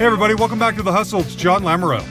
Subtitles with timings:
[0.00, 1.20] Hey, everybody, welcome back to The Hustle.
[1.20, 2.02] It's John Lamoureux.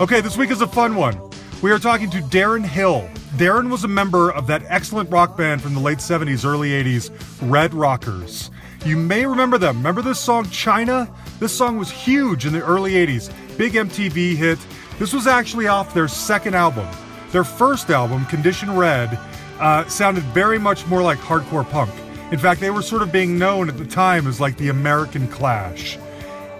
[0.00, 1.20] Okay, this week is a fun one.
[1.60, 3.06] We are talking to Darren Hill.
[3.36, 7.10] Darren was a member of that excellent rock band from the late 70s, early 80s,
[7.42, 8.50] Red Rockers.
[8.86, 9.76] You may remember them.
[9.76, 11.06] Remember this song, China?
[11.38, 14.58] This song was huge in the early 80s, big MTV hit.
[14.98, 16.88] This was actually off their second album.
[17.30, 19.18] Their first album, Condition Red,
[19.60, 21.92] uh, sounded very much more like hardcore punk.
[22.32, 25.28] In fact, they were sort of being known at the time as like the American
[25.28, 25.98] Clash.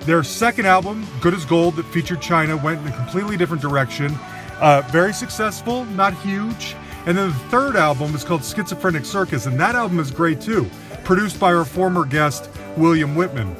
[0.05, 4.13] Their second album, Good as Gold, that featured China, went in a completely different direction.
[4.59, 6.75] Uh, very successful, not huge.
[7.07, 10.69] And then the third album is called Schizophrenic Circus, and that album is great too,
[11.05, 13.55] produced by our former guest, William Wittman.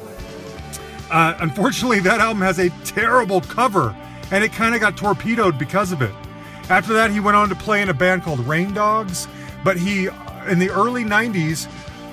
[1.09, 3.95] Uh, unfortunately, that album has a terrible cover,
[4.31, 6.13] and it kind of got torpedoed because of it.
[6.69, 9.27] After that, he went on to play in a band called Rain Dogs,
[9.63, 10.07] but he,
[10.49, 11.69] in the early 90s,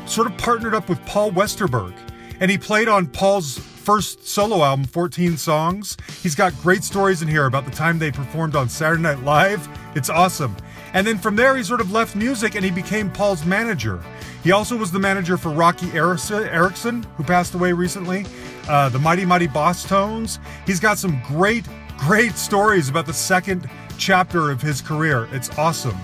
[0.09, 1.95] sort of partnered up with Paul Westerberg,
[2.41, 5.97] and he played on Paul's first solo album, 14 Songs.
[6.23, 9.67] He's got great stories in here about the time they performed on Saturday Night Live.
[9.97, 10.55] It's awesome.
[10.93, 14.03] And then from there, he sort of left music and he became Paul's manager.
[14.45, 18.27] He also was the manager for Roky Erickson, who passed away recently,
[18.69, 20.39] uh, the Mighty Mighty Bosstones.
[20.67, 21.65] He's got some great,
[21.99, 23.69] great stories about the second
[23.99, 25.29] chapter of his career.
[25.33, 25.97] It's awesome.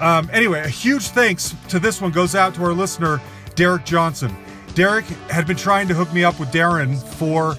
[0.00, 3.20] Um, anyway, a huge thanks to this one goes out to our listener,
[3.54, 4.34] Derek Johnson.
[4.74, 7.56] Derek had been trying to hook me up with Darren for,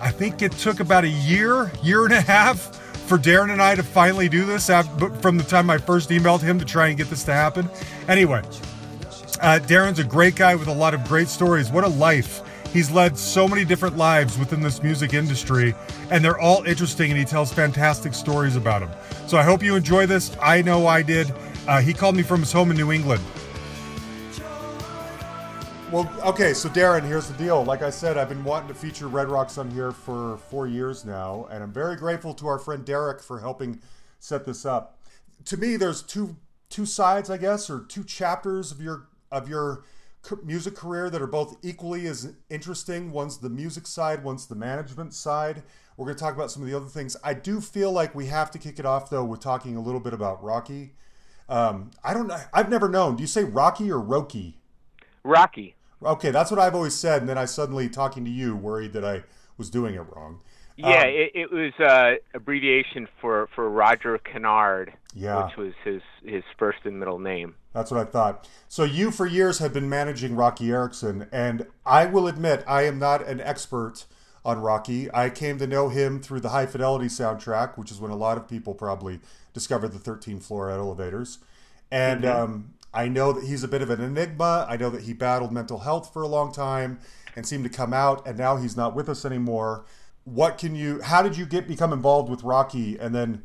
[0.00, 2.74] I think it took about a year, year and a half
[3.06, 6.58] for Darren and I to finally do this from the time I first emailed him
[6.58, 7.68] to try and get this to happen.
[8.08, 8.42] Anyway,
[9.40, 11.70] uh, Darren's a great guy with a lot of great stories.
[11.70, 12.42] What a life.
[12.72, 15.74] He's led so many different lives within this music industry,
[16.10, 18.90] and they're all interesting, and he tells fantastic stories about them.
[19.28, 20.36] So I hope you enjoy this.
[20.42, 21.32] I know I did.
[21.66, 23.22] Uh, he called me from his home in New England.
[25.92, 27.64] Well, okay, so Darren, here's the deal.
[27.64, 31.04] Like I said, I've been wanting to feature Red Rocks on here for four years
[31.04, 33.80] now, and I'm very grateful to our friend Derek for helping
[34.18, 34.98] set this up.
[35.44, 36.36] To me, there's two
[36.70, 39.84] two sides, I guess, or two chapters of your of your
[40.42, 43.12] music career that are both equally as interesting.
[43.12, 45.62] One's the music side, one's the management side.
[45.96, 47.16] We're going to talk about some of the other things.
[47.22, 50.00] I do feel like we have to kick it off though with talking a little
[50.00, 50.94] bit about Rocky.
[51.48, 52.32] Um, I don't.
[52.52, 53.14] I've never known.
[53.14, 54.54] Do you say Rocky or Roki?
[55.22, 55.75] Rocky.
[56.02, 59.04] Okay, that's what I've always said, and then I suddenly, talking to you, worried that
[59.04, 59.22] I
[59.56, 60.40] was doing it wrong.
[60.76, 65.46] Yeah, um, it, it, was uh, abbreviation for, for Roger Kynard, yeah.
[65.46, 67.54] which was his his first and middle name.
[67.72, 68.46] That's what I thought.
[68.68, 72.98] So you, for years, have been managing Roky Erickson, and I will admit I am
[72.98, 74.04] not an expert
[74.44, 75.12] on Rocky.
[75.14, 78.36] I came to know him through the High Fidelity soundtrack, which is when a lot
[78.36, 79.20] of people probably
[79.52, 81.38] discovered the 13th Floor Elevators.
[81.90, 82.42] And mm-hmm.
[82.42, 84.66] um, I know that he's a bit of an enigma.
[84.68, 86.98] I know that he battled mental health for a long time
[87.36, 89.84] and seemed to come out, and now he's not with us anymore.
[90.24, 91.02] What can you?
[91.02, 92.98] How did you get become involved with Rocky?
[92.98, 93.42] And then,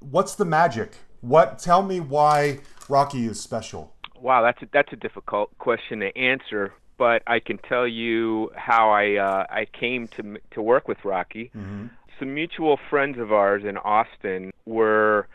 [0.00, 0.98] what's the magic?
[1.22, 1.58] What?
[1.58, 2.60] Tell me why
[2.90, 3.94] Rocky is special.
[4.20, 8.90] Wow, that's a, that's a difficult question to answer, but I can tell you how
[8.90, 11.50] I uh, I came to to work with Rocky.
[11.56, 11.86] Mm-hmm.
[12.18, 15.26] Some mutual friends of ours in Austin were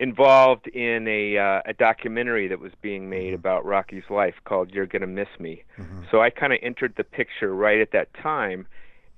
[0.00, 3.34] involved in a uh, a documentary that was being made mm-hmm.
[3.34, 6.02] about Rocky's life called "You're Gonna Miss Me." Mm-hmm.
[6.10, 8.66] So I kind of entered the picture right at that time,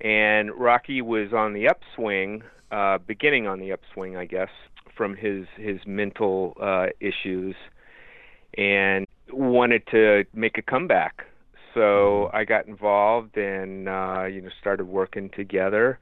[0.01, 4.49] and Rocky was on the upswing, uh, beginning on the upswing, I guess,
[4.95, 7.55] from his his mental uh, issues,
[8.57, 11.25] and wanted to make a comeback.
[11.73, 11.79] So
[12.27, 12.35] mm-hmm.
[12.35, 15.97] I got involved and uh, you know started working together,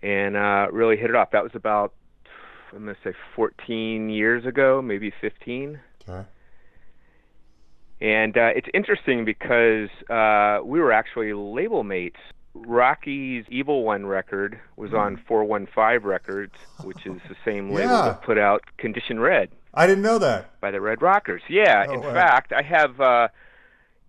[0.00, 1.32] and uh, really hit it off.
[1.32, 1.92] That was about
[2.74, 5.80] I'm going to say 14 years ago, maybe 15.
[6.08, 6.26] Okay.
[8.00, 12.18] And uh, it's interesting because uh, we were actually label mates.
[12.54, 14.98] Rocky's Evil One record was mm.
[14.98, 18.02] on 415 Records, which is the same label yeah.
[18.02, 19.50] that put out Condition Red.
[19.74, 20.60] I didn't know that.
[20.60, 21.42] By the Red Rockers.
[21.48, 21.86] Yeah.
[21.88, 23.28] Oh, in fact, I have uh,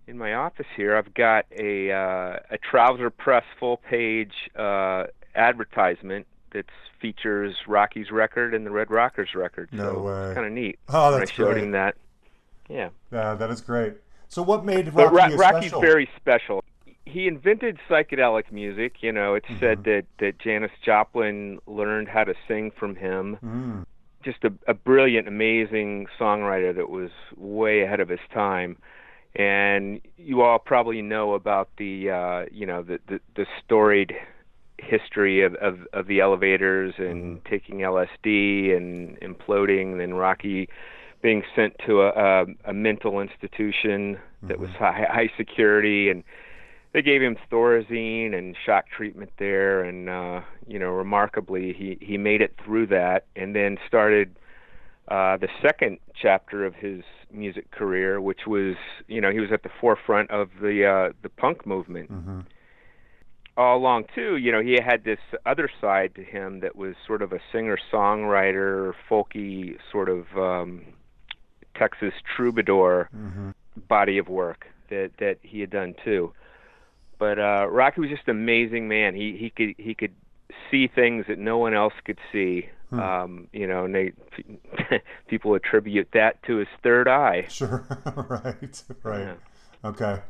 [0.07, 0.97] in my office here.
[0.97, 5.05] I've got a uh, a trouser press full page uh,
[5.35, 6.65] advertisement that
[6.99, 9.69] features Rocky's record and the Red Rockers record.
[9.71, 10.25] No so way.
[10.27, 10.79] It's kind of neat.
[10.89, 11.63] Oh, that's I showed great.
[11.63, 11.95] him that.
[12.69, 12.89] Yeah.
[13.11, 13.95] Yeah, that is great.
[14.29, 15.81] So what made Rocky Ra- Rocky's special?
[15.81, 16.63] very special.
[17.05, 18.97] He invented psychedelic music.
[19.01, 19.59] You know, it's mm-hmm.
[19.59, 23.37] said that that Janis Joplin learned how to sing from him.
[23.43, 23.85] Mm.
[24.23, 28.77] Just a, a brilliant, amazing songwriter that was way ahead of his time
[29.35, 34.13] and you all probably know about the uh, you know the, the, the storied
[34.83, 37.49] history of, of, of the elevators and mm-hmm.
[37.49, 40.69] taking LSD and imploding, and then Rocky
[41.21, 44.63] being sent to a, a, a mental institution that mm-hmm.
[44.63, 46.23] was high, high security and
[46.93, 52.17] they gave him Thorazine and shock treatment there, and uh, you know, remarkably, he he
[52.17, 54.35] made it through that, and then started
[55.07, 57.01] uh, the second chapter of his
[57.31, 58.75] music career, which was
[59.07, 62.11] you know he was at the forefront of the uh, the punk movement.
[62.11, 62.39] Mm-hmm.
[63.55, 67.21] All along too, you know, he had this other side to him that was sort
[67.21, 70.81] of a singer-songwriter, folky sort of um,
[71.75, 73.51] Texas troubadour Mm-hmm.
[73.87, 76.31] body of work that that he had done too.
[77.19, 79.15] But uh, Rocky was just an amazing man.
[79.15, 80.13] He he could he could
[80.69, 82.69] see things that no one else could see.
[82.89, 82.99] Hmm.
[82.99, 84.11] Um, you know, and they
[85.27, 87.45] people attribute that to his third eye.
[87.49, 87.85] Sure.
[88.29, 88.83] right.
[89.03, 89.19] Right.
[89.19, 89.89] Yeah.
[89.89, 90.21] Okay.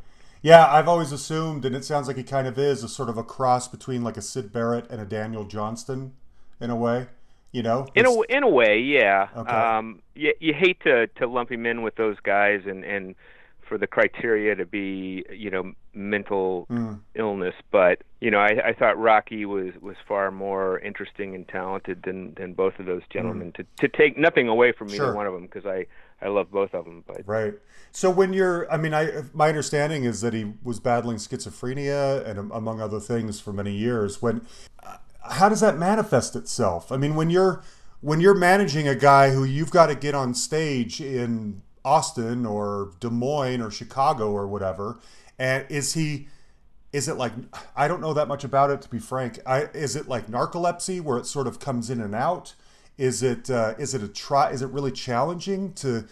[0.44, 3.18] Yeah, I've always assumed, and it sounds like he kind of is, a sort of
[3.18, 6.14] a cross between like a Syd Barrett and a Daniel Johnston,
[6.60, 7.08] in a way.
[7.54, 9.28] You know, In a in a way, yeah.
[9.38, 9.52] Okay.
[9.52, 13.16] Um, you you hate to to lump him in with those guys and and
[13.62, 17.00] for the criteria to be you know mental Mm.
[17.16, 22.02] illness, but you know I, I thought Rocky was was far more interesting and talented
[22.04, 23.52] than than both of those gentlemen.
[23.54, 25.06] To to take nothing away from either Mm.
[25.06, 25.16] Sure.
[25.16, 25.86] one of them because I
[26.24, 27.56] I love both of them, but Right.
[27.92, 32.40] So when you're, I mean, I my understanding is that he was battling schizophrenia and
[32.40, 34.22] um, among other things for many years.
[34.22, 34.48] When,
[34.82, 34.98] uh,
[35.30, 36.92] how does that manifest itself?
[36.92, 37.62] I mean, when you're
[38.02, 42.92] when you're managing a guy who you've got to get on stage in Austin or
[43.00, 45.00] Des Moines or Chicago or whatever,
[45.38, 46.30] and is he?
[46.94, 47.34] Is it like
[47.76, 49.40] I don't know that much about it to be frank.
[49.46, 52.54] I, is it like narcolepsy where it sort of comes in and out?
[52.98, 54.52] Is it uh, is it a try?
[54.52, 56.06] Is it really challenging to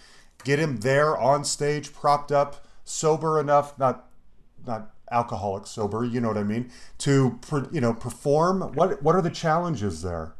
[0.43, 4.07] get him there on stage, propped up, sober enough, not
[4.65, 7.39] not alcoholic sober, you know what I mean, to
[7.71, 8.61] you know perform?
[8.73, 10.33] What what are the challenges there?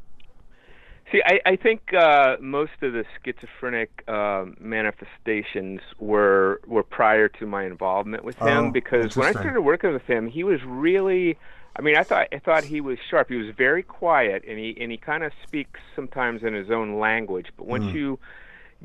[1.12, 7.46] See, I, I think uh, most of the schizophrenic um manifestations were were prior to
[7.46, 11.38] my involvement with him Oh, because when I started working with him, he was really.
[11.76, 13.30] I mean, I thought I thought he was sharp.
[13.30, 17.00] He was very quiet, and he and he kind of speaks sometimes in his own
[17.00, 17.48] language.
[17.58, 17.96] But once Hmm.
[17.96, 18.20] you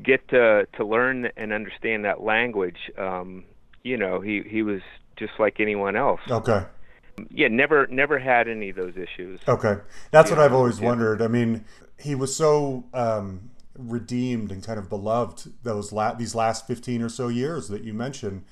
[0.01, 3.43] get to to learn and understand that language, um,
[3.83, 4.81] you know, he he was
[5.17, 6.21] just like anyone else.
[6.29, 6.65] Okay.
[7.31, 9.41] Yeah, never never had any of those issues.
[9.47, 9.77] Okay,
[10.11, 10.85] that's what I've always yeah.
[10.85, 11.21] wondered.
[11.21, 11.65] I mean,
[11.99, 17.09] he was so um, redeemed and kind of beloved those la- these last fifteen or
[17.09, 18.45] so years that you mentioned,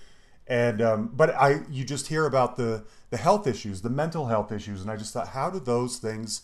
[0.47, 4.51] and um, but I you just hear about the the health issues, the mental health
[4.51, 6.41] issues, and I just thought, how do those things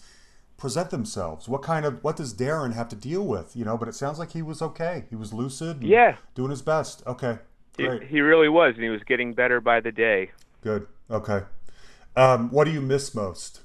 [0.58, 1.48] present themselves?
[1.50, 3.56] What kind of what does Darren have to deal with?
[3.56, 5.06] You know, but it sounds like he was okay.
[5.10, 5.78] He was lucid.
[5.82, 6.18] and Yeah.
[6.36, 7.02] doing his best.
[7.08, 7.40] Okay,
[7.78, 10.32] He, great, he really was, and he was getting better by the day.
[10.62, 10.88] good.
[11.10, 11.42] Okay,
[12.16, 13.62] um, what do you miss most?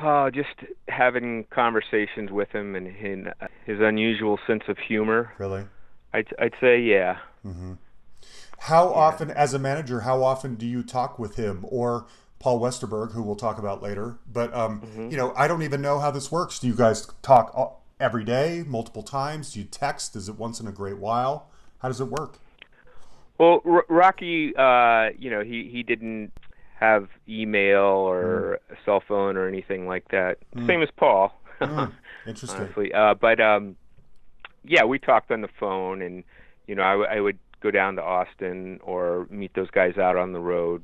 [0.00, 0.54] Oh, just
[0.88, 3.26] having conversations with him and his,
[3.66, 5.32] his unusual sense of humor.
[5.38, 5.64] Really.
[6.14, 7.18] I'd, I'd say, yeah.
[8.60, 12.06] How often, as a manager, how often do you talk with him or
[12.38, 14.18] Paul Westerberg, who we'll talk about later?
[14.30, 15.10] But um, Mm-hmm.
[15.10, 16.58] you know, I don't even know how this works.
[16.58, 19.52] Do you guys talk all- every day, multiple times?
[19.52, 20.16] Do you text?
[20.16, 21.48] Is it once in a great while?
[21.78, 22.38] How does it work?
[23.38, 26.32] Well, R- Rocky, uh, you know, he, he didn't
[26.80, 30.38] have email or a cell phone or anything like that.
[30.66, 31.84] Same as Paul, Hmm,
[32.26, 32.60] interesting.
[32.60, 32.92] honestly.
[32.92, 33.76] Uh, but um,
[34.64, 36.24] yeah, we talked on the phone, and
[36.66, 40.16] you know, I, w- I would go down to Austin or meet those guys out
[40.16, 40.82] on the road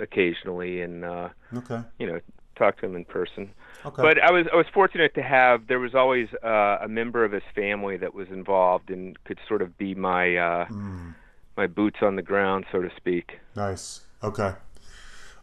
[0.00, 1.80] occasionally, and uh, Okay.
[1.98, 2.20] you know,
[2.56, 3.50] talk to them in person.
[3.84, 4.02] Okay.
[4.02, 7.32] But I was I was fortunate to have there was always uh, a member of
[7.32, 11.14] his family that was involved and could sort of be my uh, Mm,
[11.56, 13.38] my boots on the ground, so to speak.
[13.54, 14.00] nice.
[14.22, 14.54] Okay.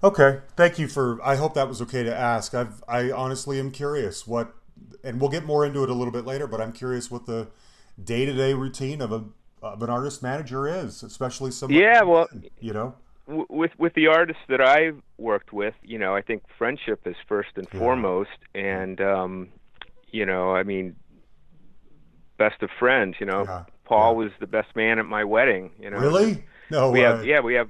[0.04, 0.40] Okay.
[0.56, 1.20] Thank you for.
[1.22, 2.54] I hope that was okay to ask.
[2.54, 2.82] I've.
[2.88, 4.54] I honestly am curious what,
[5.04, 6.48] and we'll get more into it a little bit later.
[6.48, 7.50] But I'm curious what the
[8.02, 9.26] day-to-day routine of a
[9.62, 11.72] of an artist manager is, especially some.
[11.72, 12.28] Yeah, well,
[12.60, 12.96] You know.
[13.28, 17.50] with with the artists that I've worked with, you know, I think friendship is first
[17.56, 17.80] and Yeah.
[17.80, 19.50] foremost, and um,
[20.12, 20.96] you know, I mean,
[22.38, 23.16] best of friends.
[23.20, 24.18] You know, Yeah, Paul yeah.
[24.24, 25.72] was the best man at my wedding.
[25.80, 26.44] You know, Really?
[26.72, 27.06] No we way.
[27.06, 27.70] have yeah we have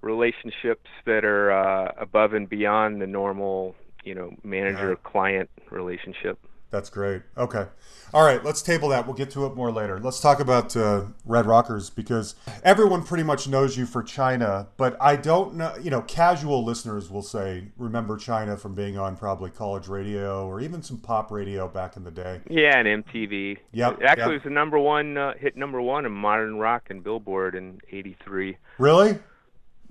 [0.00, 6.38] relationships that are uh, above and beyond the normal you know manager client relationship
[6.70, 7.22] That's great.
[7.36, 7.66] Okay.
[8.12, 9.06] All right, let's table that.
[9.06, 9.98] We'll get to it more later.
[10.00, 14.96] Let's talk about uh, Red Rockers because everyone pretty much knows you for China, but
[15.00, 19.50] I don't know, you know, casual listeners will say, remember China from being on probably
[19.50, 22.40] college radio or even some pop radio back in the day.
[22.48, 24.30] yeah and mtv Yeah, It actually yep.
[24.32, 28.56] was the number one uh, hit number one in modern rock and billboard in 83
[28.78, 29.18] Really?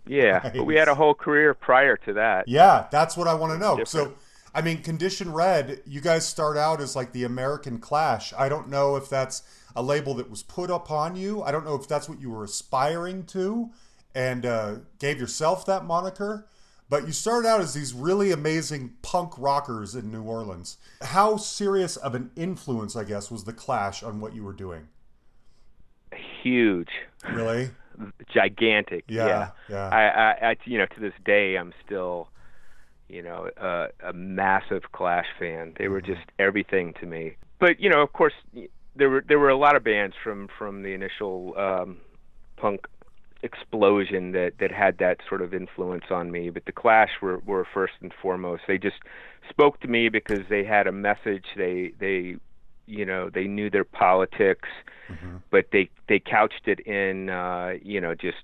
[0.07, 3.53] yeah but we had a whole career prior to that Yeah, that's what I want
[3.53, 3.77] to know.
[3.77, 3.89] Different.
[3.89, 4.13] So,
[4.53, 8.33] I mean, Condition Red, you guys start out as like the American Clash.
[8.37, 9.43] I don't know if that's
[9.75, 11.43] a label that was put upon you.
[11.43, 13.71] I don't know if that's what you were aspiring to.
[14.15, 16.47] and uh, gave yourself that moniker.
[16.89, 20.77] But you started out as these really amazing punk rockers in New Orleans.
[21.01, 24.87] How serious of an influence, I guess, was the Clash on what you were doing?
[26.41, 26.89] Huge.
[27.29, 27.71] Really?
[28.33, 29.03] Gigantic.
[29.07, 29.27] Yeah.
[29.27, 29.49] Yeah.
[29.69, 29.89] Yeah.
[29.89, 32.29] I, I, I, you know, to this day, I'm still,
[33.09, 35.73] you know, a, a massive Clash fan.
[35.77, 37.35] They were just everything to me.
[37.59, 38.33] But you know, of course,
[38.95, 41.97] there were there were a lot of bands from from the initial um,
[42.57, 42.87] punk
[43.43, 46.49] explosion that that had that sort of influence on me.
[46.49, 48.63] But the Clash were were first and foremost.
[48.67, 48.97] They just
[49.49, 51.45] spoke to me because they had a message.
[51.55, 52.35] They they
[52.85, 54.69] you know they knew their politics,
[55.49, 58.37] but they they couched it in uh, you know just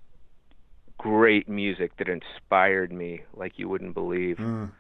[1.04, 4.38] great music that inspired me like you wouldn't believe.
[4.38, 4.72] mhm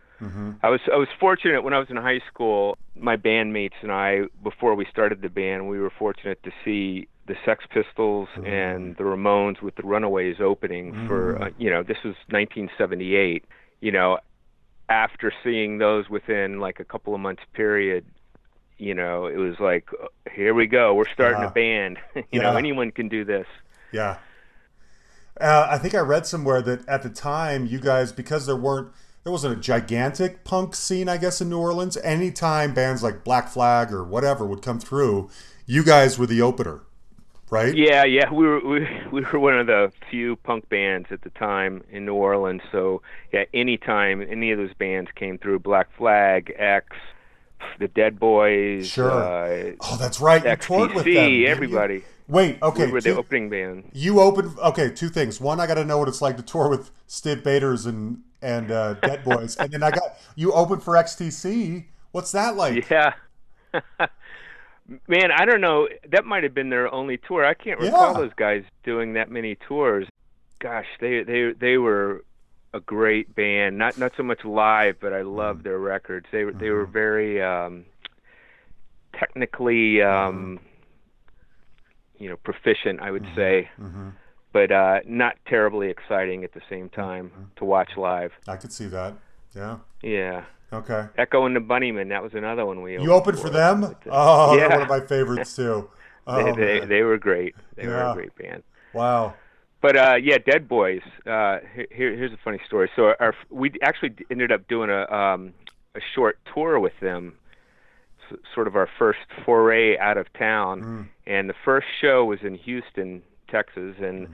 [0.65, 2.77] I was I was fortunate when I was in high school.
[2.95, 4.09] My bandmates and I,
[4.41, 9.03] before we started the band, we were fortunate to see the Sex Pistols and the
[9.03, 13.43] Ramones with the Runaways opening for uh, you know this was 1978.
[13.81, 14.19] You know,
[14.87, 18.05] after seeing those within like a couple of months period,
[18.77, 21.49] you know, it was like uh, here we go, we're starting Yeah.
[21.49, 21.97] a band.
[22.31, 23.47] you know, anyone can do this.
[23.91, 24.17] Yeah.
[25.39, 28.89] Uh, I think I read somewhere that at the time, you guys, because there weren't,
[29.23, 31.97] there wasn't a gigantic punk scene, I guess, in New Orleans.
[31.97, 35.29] Anytime bands like Black Flag or whatever would come through,
[35.65, 36.81] you guys were the opener,
[37.49, 37.75] right?
[37.75, 41.29] Yeah, yeah, we were we, we were one of the few punk bands at the
[41.31, 42.61] time in New Orleans.
[42.71, 46.87] So yeah, anytime any of those bands came through, Black Flag, X,
[47.79, 49.09] the Dead Boys, Sure.
[49.09, 50.43] uh, Oh, that's right.
[50.45, 51.13] You toured with them.
[51.13, 52.03] didn't you?
[52.27, 52.85] Wait, okay.
[52.85, 53.89] we were the opening band.
[53.93, 54.57] you opened.
[54.59, 55.41] Okay, two things.
[55.41, 58.71] One, I got to know what it's like to tour with Stiv Bators and and
[58.71, 61.85] uh, Dead Boys, and then I got you opened for XTC.
[62.11, 62.89] What's that like?
[62.89, 63.13] Yeah.
[65.07, 65.87] Man, I don't know.
[66.11, 67.45] That might have been their only tour.
[67.45, 68.19] I can't recall Yeah.
[68.19, 70.07] those guys doing that many tours.
[70.59, 72.23] Gosh, they they they were
[72.73, 73.77] a great band.
[73.77, 76.25] Not not so much live, but I loved their records.
[76.31, 77.85] They were they were very um
[79.17, 80.59] technically um
[82.23, 83.69] you know proficient, I would say.
[84.53, 88.31] But uh not terribly exciting at the same time to watch live.
[88.47, 89.13] I could see that.
[89.55, 89.77] Yeah.
[90.01, 90.45] Yeah.
[90.71, 91.05] Okay.
[91.17, 93.81] Echo and the Bunnymen, that was another one we You opened for them?
[93.81, 94.11] But, uh,
[94.51, 94.69] Oh, yeah.
[94.69, 95.89] one of my favorites too.
[96.25, 96.89] they, Oh, they, man.
[96.89, 97.55] they were great.
[97.75, 98.63] They were a great band.
[98.93, 99.35] wow.
[99.81, 101.01] But uh, yeah, Dead Boys.
[101.27, 102.89] Uh, here, here's a funny story.
[102.95, 105.53] So our we actually ended up doing a um,
[105.95, 107.33] a short tour with them,
[108.53, 110.81] sort of our first foray out of town.
[110.81, 111.07] Mm.
[111.25, 114.33] And the first show was in Houston, Texas, and mm-hmm.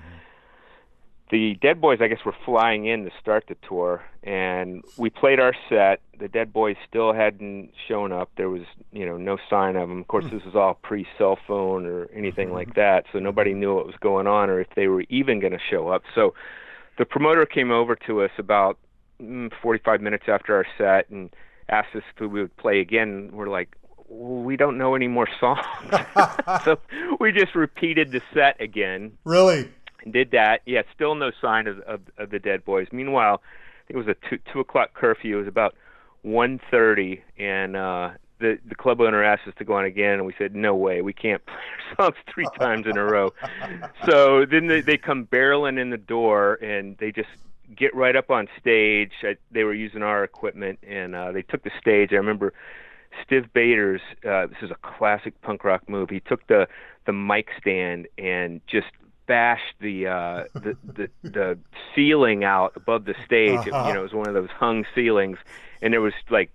[1.31, 5.39] the Dead Boys, I guess, were flying in to start the tour, and we played
[5.39, 6.01] our set.
[6.19, 8.31] The Dead Boys still hadn't shown up.
[8.38, 10.01] There was, you know, no sign of them.
[10.01, 10.31] Of course, mm.
[10.31, 12.58] this was all pre-cell phone or anything mm-hmm.
[12.58, 15.53] like that, so nobody knew what was going on or if they were even going
[15.53, 16.03] to show up.
[16.15, 16.34] So,
[16.98, 18.77] the promoter came over to us about
[19.22, 21.29] mm, 45 minutes after our set and
[21.69, 23.29] asked us if we would play again.
[23.31, 23.75] We're like,
[24.09, 25.65] we don't know any more songs,
[26.65, 26.79] so
[27.19, 29.69] we just repeated the set again Really?
[30.09, 30.61] did that.
[30.65, 32.87] Yeah, still no sign of, of, of the Dead Boys.
[32.91, 35.37] Meanwhile, I think it was a two, two o'clock curfew.
[35.37, 35.75] It was about
[36.21, 40.25] one thirty, and uh, the the club owner asked us to go on again, and
[40.25, 41.55] we said, "No way, we can't play
[41.99, 43.33] our songs three times in a row."
[44.05, 47.29] So then they, they come barreling in the door, and they just
[47.75, 49.11] get right up on stage.
[49.23, 52.11] I, they were using our equipment, and uh, they took the stage.
[52.11, 52.53] I remember.
[53.25, 56.09] Stiv Bators, uh, this is a classic punk rock move.
[56.09, 56.67] He took the
[57.05, 58.87] the mic stand and just
[59.25, 61.59] bashed the uh, the, the the
[61.95, 63.59] ceiling out above the stage.
[63.61, 65.37] It, you know, it was one of those hung ceilings,
[65.81, 66.51] and there was like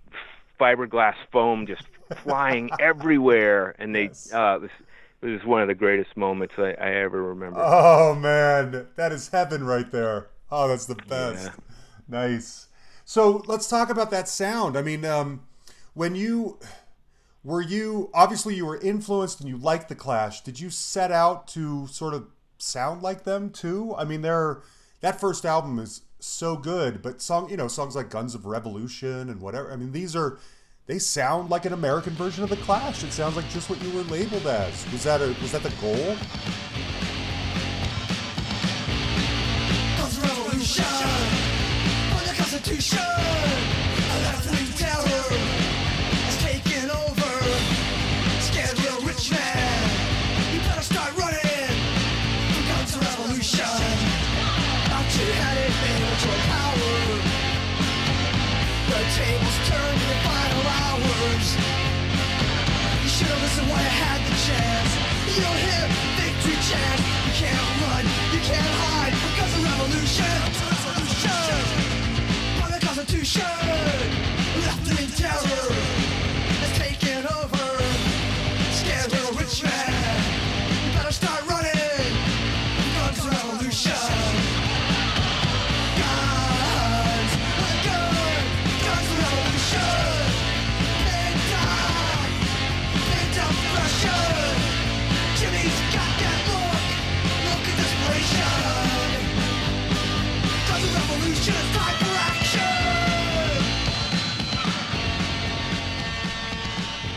[0.59, 1.83] fiberglass foam just
[2.23, 3.75] flying everywhere.
[3.79, 4.31] And they Yes.
[4.33, 4.71] uh, it was
[5.21, 7.59] it was one of the greatest moments I, I ever remember.
[7.63, 10.27] Oh man, that is heaven right there.
[10.51, 11.45] Oh, that's the best.
[11.45, 11.51] Yeah.
[12.07, 12.67] Nice.
[13.03, 14.77] So let's talk about that sound.
[14.77, 15.41] I mean, um,
[15.95, 16.59] when you
[17.43, 20.41] were you obviously you were influenced and you liked the Clash.
[20.41, 22.27] Did you set out to sort of
[22.59, 23.95] sound like them too?
[23.97, 24.61] I mean, they're
[25.01, 29.29] that first album is so good, but song you know songs like Guns of Revolution
[29.29, 29.71] and whatever.
[29.71, 30.37] I mean, these are
[30.85, 33.03] they sound like an American version of the Clash.
[33.03, 34.91] It sounds like just what you were labeled as.
[34.91, 36.15] Was that a was that the goal?
[40.21, 40.85] Revolution
[42.25, 43.74] the Constitution.
[66.65, 67.05] revolution.
[67.25, 70.25] You can't run, you can't hide, because the revolution.
[72.59, 74.14] By the Constitution.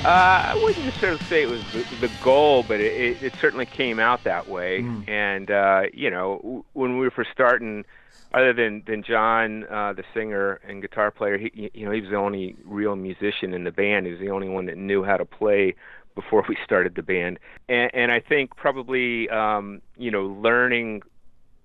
[0.08, 4.00] Uh, I wouldn't necessarily say it was the, the goal, but it, it, certainly came
[4.00, 4.78] out that way.
[5.06, 7.84] And uh, you know, w- when we were first starting,
[8.32, 12.08] other than than John, uh, the singer and guitar player, he you know he was
[12.08, 14.06] the only real musician in the band.
[14.06, 15.74] He was the only one that knew how to play
[16.14, 17.38] before we started the band.
[17.68, 21.02] And, and I think probably um, you know learning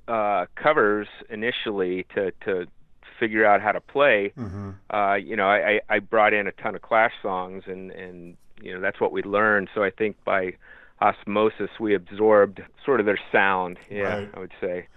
[0.09, 2.67] uh, covers initially to to
[3.23, 4.33] figure out how to play.
[4.93, 8.73] Uh, you know, I, I brought in a ton of Clash songs, and and you
[8.73, 9.69] know that's what we learned.
[9.73, 10.55] So I think by
[11.01, 13.77] osmosis we absorbed sort of their sound.
[13.89, 14.29] Yeah, Right.
[14.33, 14.87] I would say.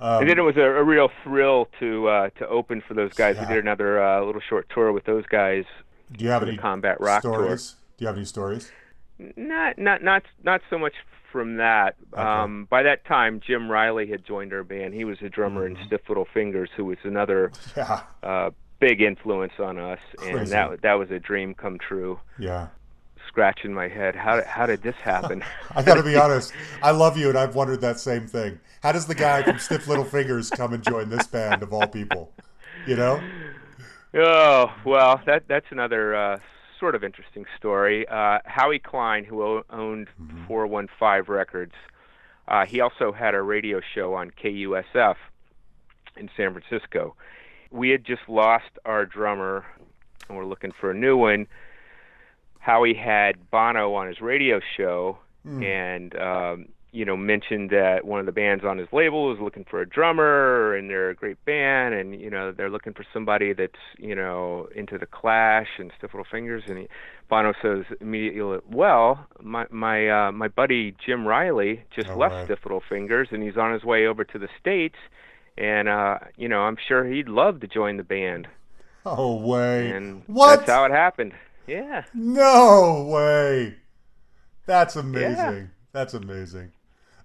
[0.00, 3.12] Um, and then it was a, a real thrill to uh, to open for those
[3.14, 3.34] guys.
[3.36, 3.48] Yeah.
[3.48, 5.64] We did another uh, little short tour with those guys.
[6.12, 7.34] do you have any combat rock tour.
[7.34, 7.74] stories?
[7.96, 8.70] Do you have any stories?
[9.36, 10.94] Not not not not so much
[11.32, 11.96] from that.
[12.12, 12.22] Okay.
[12.22, 14.94] Um, by that time, Jim Reilly had joined our band.
[14.94, 15.80] He was a drummer Mm-hmm.
[15.80, 20.82] in Stiff Little Fingers, who was another Yeah, uh, big influence on us, and that
[20.82, 22.18] that was a dream come true.
[22.38, 22.68] yeah.
[23.26, 25.44] Scratching my head, how did, how did this happen?
[25.76, 26.52] I got to be honest.
[26.82, 28.58] I love you, and I've wondered that same thing.
[28.82, 31.86] How does the guy from Stiff Little Fingers come and join this band of all
[31.86, 32.32] people?
[32.86, 33.20] You know?
[34.14, 36.38] oh well, that that's another uh,
[36.78, 38.06] sort of interesting story.
[38.08, 40.08] Uh, Howie Klein, who owned
[40.46, 41.74] 415 Records,
[42.46, 45.16] uh, he also had a radio show on KUSF
[46.16, 47.14] in San Francisco.
[47.70, 49.64] We had just lost our drummer,
[50.28, 51.46] and we're looking for a new one.
[52.58, 55.18] Howie had Bono on his radio show,
[55.62, 59.64] and um, you know mentioned that one of the bands on his label was looking
[59.68, 63.52] for a drummer, and they're a great band, and you know they're looking for somebody
[63.52, 66.88] that's you know into the Clash and Stiff Little Fingers, and he,
[67.28, 72.44] Bono says immediately, "Well, my my uh, my buddy Jim Reilly just Oh, left right.
[72.46, 74.96] Stiff Little Fingers, and he's on his way over to the states."
[75.56, 78.46] And uh, you know, I'm sure he'd love to join the band,
[79.04, 79.90] Oh way!
[79.90, 80.58] and what?
[80.60, 81.32] that's how it happened.
[81.66, 82.04] Yeah.
[82.14, 83.76] No way!
[84.66, 85.70] That's amazing.
[85.92, 86.72] That's amazing.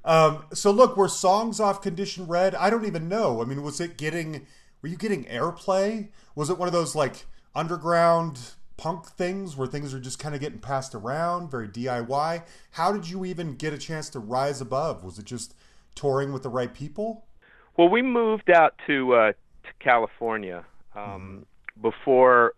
[0.06, 2.56] Um, so look, were songs off Condition Red?
[2.56, 3.42] I don't even know.
[3.42, 4.46] I mean, was it getting?
[4.82, 6.10] Were you getting airplay?
[6.36, 8.40] Was it one of those like underground
[8.76, 12.44] punk things where things are just kind of getting passed around, very DIY?
[12.72, 15.04] How did you even get a chance to rise above?
[15.04, 15.56] Was it just
[15.96, 17.26] touring with the right people?
[17.78, 21.46] Well, we moved out to uh, to California um,
[21.82, 22.54] before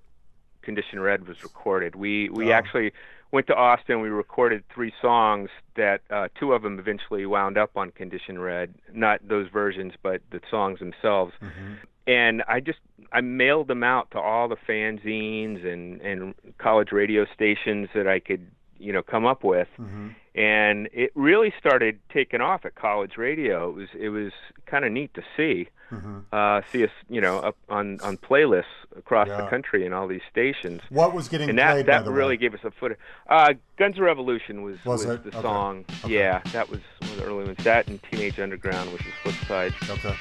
[0.63, 1.95] Condition Red was recorded.
[1.95, 2.53] We we Oh.
[2.55, 2.91] actually
[3.35, 3.99] went to Austin.
[3.99, 8.73] We recorded three songs that uh, two of them eventually wound up on Condition Red.
[8.93, 11.33] Not those versions, but the songs themselves.
[12.07, 12.79] And I just
[13.11, 18.21] I mailed them out to all the fanzines and and college radio stations that I
[18.21, 19.67] could you know come up with
[20.35, 23.69] and it really started taking off at college radio.
[23.69, 24.31] It was it was
[24.65, 25.69] kind of neat to see,
[26.33, 28.63] uh, see us you know up on on playlists
[28.97, 29.41] across Yeah.
[29.41, 31.85] the country in all these stations, What was getting and played?
[31.85, 32.37] that by that the really way?
[32.37, 32.97] gave us a foot.
[33.29, 35.41] Uh, Guns of Revolution was Was was, the Okay.
[35.41, 35.85] song.
[36.03, 36.13] Okay.
[36.15, 37.57] Yeah, that was one of the early ones.
[37.63, 39.73] That and Teenage Underground, which is was Flipside.
[39.89, 40.15] Okay.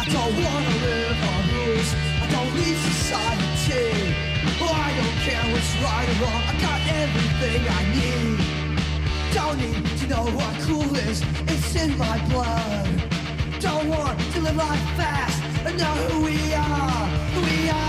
[0.00, 1.94] I don't wanna live on rules.
[2.22, 3.47] I don't need society.
[5.24, 6.42] Care what's right or wrong.
[6.46, 8.38] I got everything I need.
[9.34, 11.22] Don't need to know what cool is.
[11.52, 12.88] It's in my blood.
[13.60, 17.06] Don't want to live life fast and know who we are.
[17.34, 17.87] Who we are.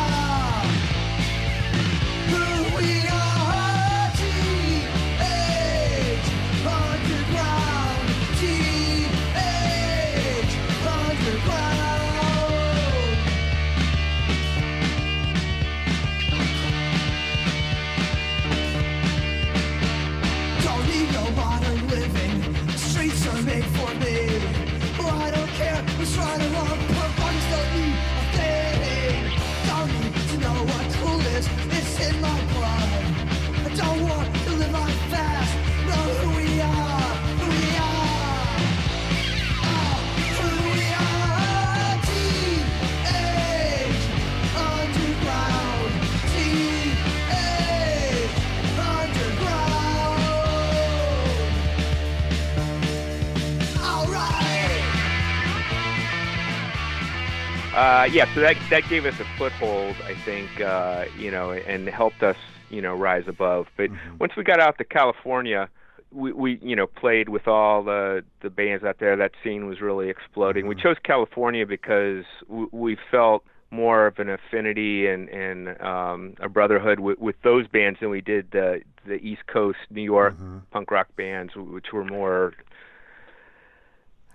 [58.19, 62.21] Yeah, so that that gave us a foothold, I think, uh, you know, and helped
[62.21, 62.35] us,
[62.69, 63.67] you know, rise above.
[63.77, 65.69] But once we got out to California,
[66.11, 69.15] we, we, you know, played with all the the bands out there.
[69.15, 70.67] That scene was really exploding.
[70.67, 76.49] We chose California because we, we felt more of an affinity and and um, a
[76.49, 80.35] brotherhood with, with those bands than we did the the East Coast New York
[80.71, 82.53] punk rock bands, which were more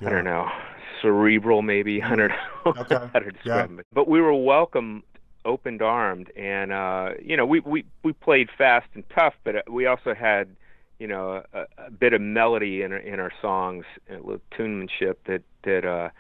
[0.01, 0.51] I don't know,
[1.05, 2.03] cerebral maybe.
[2.05, 3.11] I don't know Okay.
[3.13, 3.87] how to describe it.
[3.93, 5.05] But we were welcome,
[5.45, 9.63] opened armed, and uh, you know we, we we played fast and tough, but uh,
[9.71, 10.49] we also had
[10.99, 15.25] you know a, a bit of melody in our, in our songs, a little tunemanship
[15.27, 16.11] that that uh,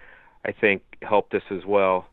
[0.44, 2.06] I think helped us as well.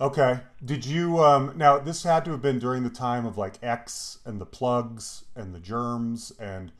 [0.00, 0.40] Okay.
[0.64, 4.18] Did you um now this had to have been during the time of like X
[4.26, 6.72] and the Plugs and the Germs and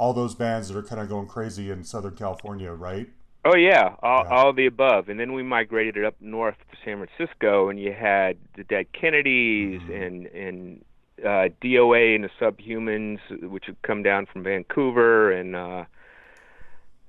[0.00, 3.10] all those bands that are kind of going crazy in Southern California, right?
[3.44, 4.30] Oh yeah, all, Yeah.
[4.30, 7.78] all of the above, and then we migrated it up north to San Francisco, and
[7.78, 9.92] you had the Dead Kennedys Mm-hmm.
[9.92, 10.84] and and
[11.22, 13.18] uh, DOA and the Subhumans,
[13.50, 15.84] which had come down from Vancouver, and uh,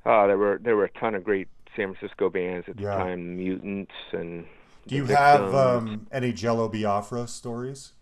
[0.05, 2.95] oh, there were there were a ton of great San Francisco bands at the Yeah.
[2.97, 4.45] time, Mutants and.
[4.87, 7.93] Do you the have um, any Jello Biafra stories?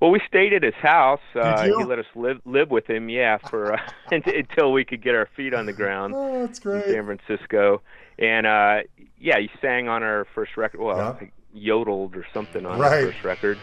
[0.00, 1.20] Well, we stayed at his house.
[1.34, 1.78] Uh, you?
[1.78, 3.78] He let us live live with him, yeah, for uh,
[4.10, 6.14] until we could get our feet on the ground.
[6.16, 6.82] Oh, that's in.
[6.84, 7.82] San Francisco,
[8.18, 8.78] and uh,
[9.18, 10.80] yeah, he sang on our first record.
[10.80, 11.10] Well, Yeah.
[11.26, 13.04] I yodeled or something on Right.
[13.04, 13.58] our first record.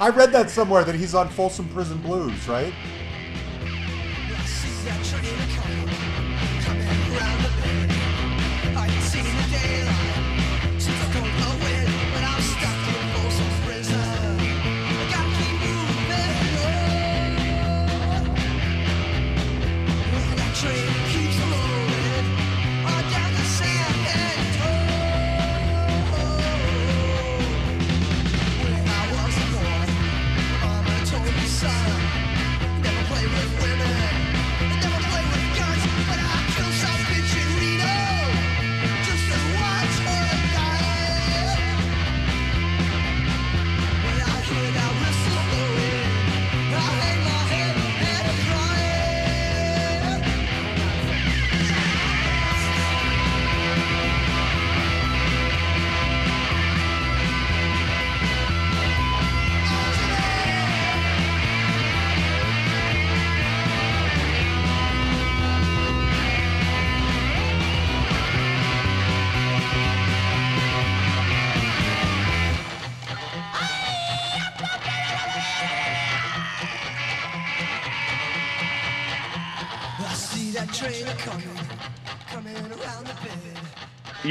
[0.00, 2.72] I read that somewhere that he's on Folsom Prison Blues, right?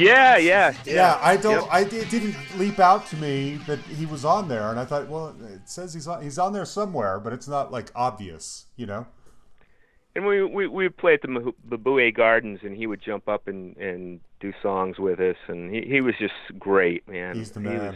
[0.04, 0.94] Yeah, yeah, yeah.
[0.94, 1.62] Yeah, I don't.
[1.62, 1.68] Yep.
[1.70, 5.08] I it didn't leap out to me that he was on there, and I thought,
[5.08, 6.22] well, it says he's on.
[6.22, 9.06] He's on there somewhere, but it's not like obvious, you know.
[10.14, 13.28] And we we we would play at the Mahu- Mabuhay Gardens, and he would jump
[13.28, 17.36] up and and do songs with us, and he he was just great, man.
[17.36, 17.86] He's the He, man.
[17.86, 17.94] was,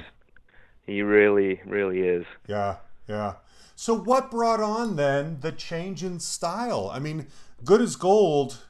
[0.86, 2.24] he really really is.
[2.46, 2.76] Yeah,
[3.08, 3.34] yeah.
[3.74, 6.90] So what brought on then the change in style?
[6.92, 7.26] I mean,
[7.64, 8.64] Good as Gold.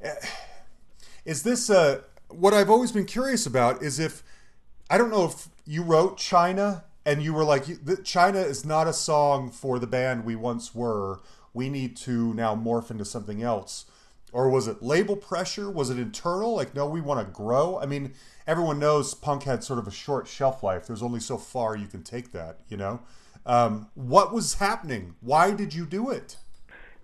[0.00, 0.14] eh,
[1.24, 2.02] Is this a
[2.34, 4.22] what I've always been curious about is if
[4.90, 7.64] I don't know if you wrote China and you were like
[8.04, 11.20] China is not a song for the band we once were.
[11.54, 13.84] We need to now morph into something else.
[14.32, 15.70] Or was it label pressure?
[15.70, 16.56] Was it internal?
[16.56, 17.78] Like, no, we want to grow.
[17.78, 18.14] I mean,
[18.46, 20.86] everyone knows punk had sort of a short shelf life.
[20.86, 23.00] There's only so far you can take that, you know?
[23.44, 25.16] Um, what was happening?
[25.20, 26.36] Why did you do it?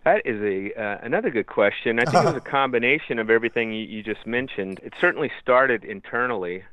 [0.09, 1.99] That is a uh, another good question.
[1.99, 4.81] I think it was a combination of everything you, you just mentioned.
[4.83, 6.65] It certainly started internally.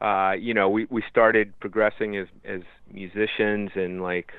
[0.00, 2.60] Uh, you know, we we started progressing as as
[2.92, 4.32] musicians and like,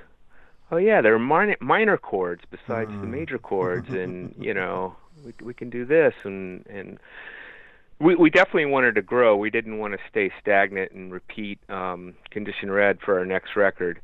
[0.72, 5.34] oh yeah, there are minor minor chords besides the major chords, and you know, we
[5.42, 7.00] we can do this and and.
[8.02, 9.36] We, we definitely wanted to grow.
[9.36, 14.00] We didn't want to stay stagnant and repeat um, Condition Red for our next record.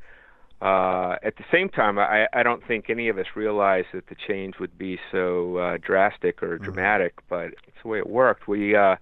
[0.61, 4.15] Uh, at the same time, I, I don't think any of us realized that the
[4.15, 8.47] change would be so uh, drastic or dramatic, but it's the way it worked.
[8.47, 8.95] We uh,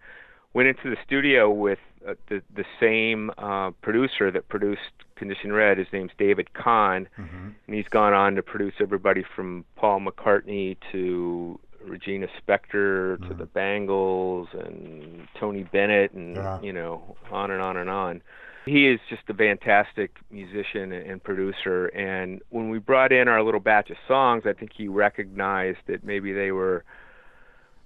[0.53, 4.81] went into the studio with uh, the the same uh, producer that produced
[5.15, 5.77] Condition Red.
[5.77, 11.59] His name's David Kahn, and he's gone on to produce everybody from Paul McCartney to
[11.85, 16.59] Regina Spektor to the Bangles and Tony Bennett, and Yeah.
[16.61, 18.21] you know on and on and on
[18.65, 23.59] he is just a fantastic musician and producer and when we brought in our little
[23.59, 26.83] batch of songs i think he recognized that maybe they were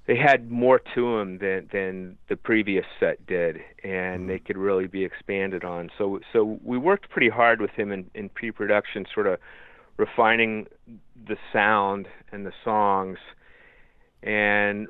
[0.07, 4.27] they had more to them than than the previous set did, and mm-hmm.
[4.27, 5.91] they could really be expanded on.
[5.97, 9.37] So so we worked pretty hard with him in, in pre-production, sort of
[9.97, 10.67] refining
[11.27, 13.19] the sound and the songs,
[14.23, 14.87] and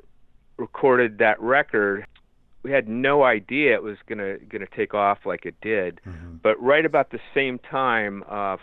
[0.56, 2.06] recorded that record.
[2.68, 6.02] We had no idea it was gonna gonna take off like it did,
[6.42, 8.58] but right about the same time, uh,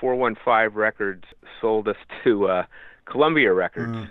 [0.00, 1.24] 415 Records
[1.60, 2.62] sold us to uh,
[3.04, 4.08] Columbia Records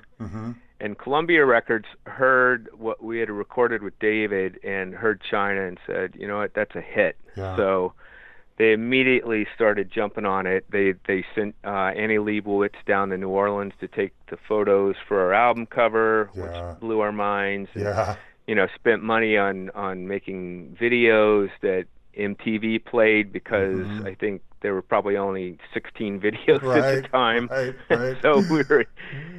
[0.82, 6.14] and Columbia Records heard what we had recorded with David and heard China and said,
[6.16, 7.16] you know what, that's a hit.
[7.38, 7.56] Yeah.
[7.56, 7.94] So
[8.58, 10.66] they immediately started jumping on it.
[10.70, 15.22] They they sent uh, Annie Leibovitz down to New Orleans to take the photos for
[15.22, 16.42] our album cover, Yeah.
[16.72, 17.70] which blew our minds.
[17.76, 18.18] Yeah.
[18.48, 21.86] You know, spent money on on making videos that
[22.18, 27.02] MTV played because I think there were probably only 16 videos at Mm-hmm.
[27.02, 27.50] The time.
[27.52, 28.18] right, right.
[28.22, 28.86] so we were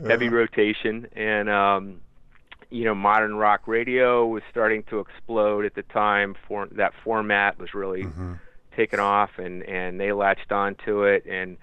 [0.09, 2.01] heavy rotation and um
[2.71, 7.59] you know modern rock radio was starting to explode at the time for that format
[7.59, 8.35] was really Mm-hmm.
[8.77, 11.57] taken off and and they latched onto it and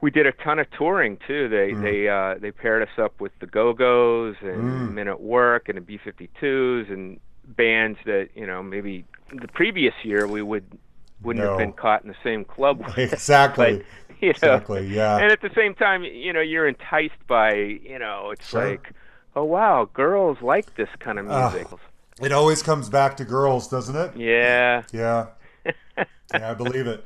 [0.00, 1.82] we did a ton of touring too they Mm.
[1.82, 5.82] they uh they paired us up with the go-go's and men at work and the
[5.82, 10.64] b-52s and bands that you know maybe the previous year we would
[11.22, 11.50] wouldn't No.
[11.50, 13.72] have been caught in the same club with Exactly.
[14.20, 15.16] you know, Exactly, yeah.
[15.18, 18.70] And at the same time, you know, you're enticed by, you know, it's Sure.
[18.70, 18.92] like,
[19.34, 21.66] oh wow, girls like this kind of music.
[22.20, 24.16] It always comes back to girls, doesn't it?
[24.16, 25.26] yeah, Yeah.
[26.34, 27.04] Yeah, I believe it.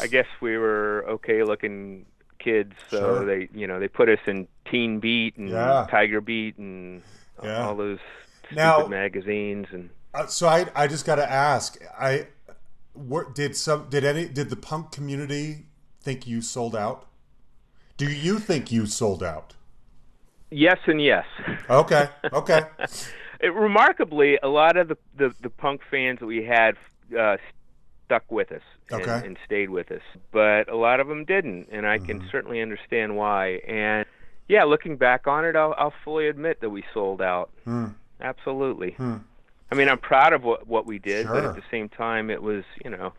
[0.00, 2.04] I guess we were okay looking
[2.44, 3.24] kids, so Sure.
[3.26, 5.86] they, you know, they put us in Teen Beat and Yeah.
[5.90, 7.02] Tiger Beat and
[7.42, 7.66] Yeah.
[7.66, 7.98] all those
[8.40, 12.26] stupid Now- magazines and Uh, so I I just got to ask, I
[12.92, 15.66] what, did some did any did the punk community
[16.00, 17.06] think you sold out?
[17.96, 19.54] Do you think you sold out?
[20.50, 21.26] yes and yes.
[21.68, 22.08] Okay.
[22.40, 22.60] Okay.
[23.40, 26.76] it, remarkably, a lot of the, the, the punk fans that we had
[27.18, 27.36] uh,
[28.04, 29.26] stuck with us Okay.
[29.26, 32.06] and stayed with us, but a lot of them didn't, and I Mm-hmm.
[32.06, 33.60] can certainly understand why.
[33.66, 34.04] And
[34.48, 37.50] yeah, looking back on it, I'll, I'll fully admit that we sold out.
[37.64, 37.86] Hmm.
[38.20, 38.94] Absolutely.
[38.98, 42.42] I mean, I'm proud of what what we did, but at the same time, it
[42.42, 43.12] was you know,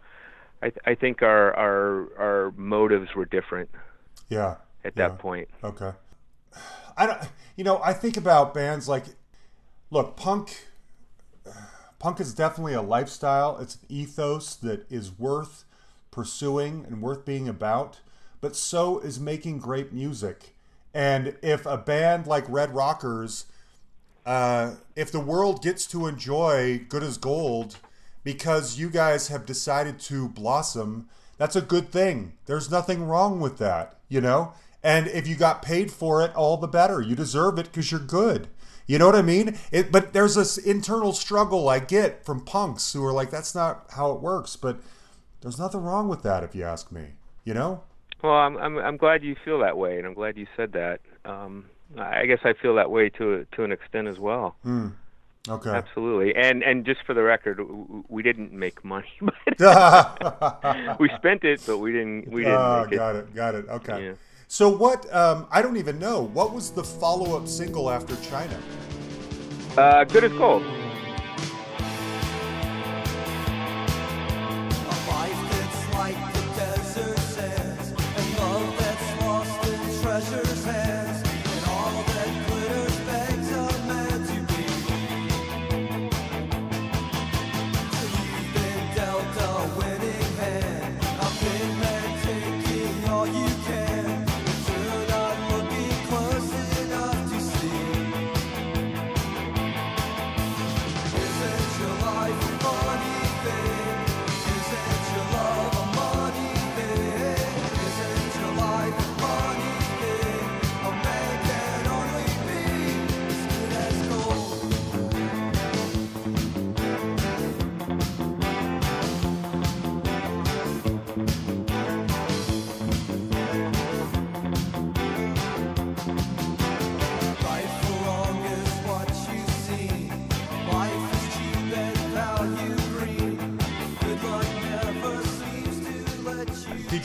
[0.61, 3.69] I th- I think our our our motives were different
[4.29, 4.55] Yeah.
[4.83, 5.17] at that Yeah.
[5.17, 5.49] point.
[5.63, 5.91] Okay.
[6.95, 7.19] I don't.
[7.57, 9.05] You know, I think about bands like,
[9.91, 10.65] look, punk.
[12.05, 13.57] Punk is definitely a lifestyle.
[13.57, 15.63] It's an ethos that is worth
[16.11, 17.99] pursuing and worth being about.
[18.41, 20.55] But so is making great music.
[20.93, 23.45] And if a band like Red Rockers,
[24.23, 27.77] uh, if the world gets to enjoy Good as Gold
[28.23, 32.33] because you guys have decided to blossom, that's a good thing.
[32.45, 34.53] There's nothing wrong with that, you know?
[34.83, 37.01] And if you got paid for it, all the better.
[37.01, 38.47] You deserve it because you're good.
[38.87, 39.57] You know what I mean?
[39.71, 43.85] It, but there's this internal struggle I get from punks who are like, that's not
[43.95, 44.55] how it works.
[44.55, 44.77] But
[45.41, 47.13] there's nothing wrong with that, if you ask me.
[47.43, 47.81] You know?
[48.23, 51.01] Well, I'm I'm I'm glad you feel that way, and I'm glad you said that.
[51.25, 51.65] Um,
[51.97, 54.55] I guess I feel that way to to an extent as well.
[55.47, 55.69] Okay.
[55.69, 57.59] Absolutely, and and just for the record,
[58.09, 62.93] we didn't make money, but we spent it, but we didn't we didn't Ah, make
[62.93, 62.95] it.
[62.95, 63.35] got it.
[63.35, 63.65] Got it.
[63.69, 64.05] Okay.
[64.05, 64.13] Yeah.
[64.55, 65.13] So what?
[65.13, 66.21] Um, I don't even know.
[66.21, 68.57] What was the follow-up single after China?
[69.75, 70.63] Uh, good as gold.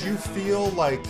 [0.01, 1.05] Did you feel like?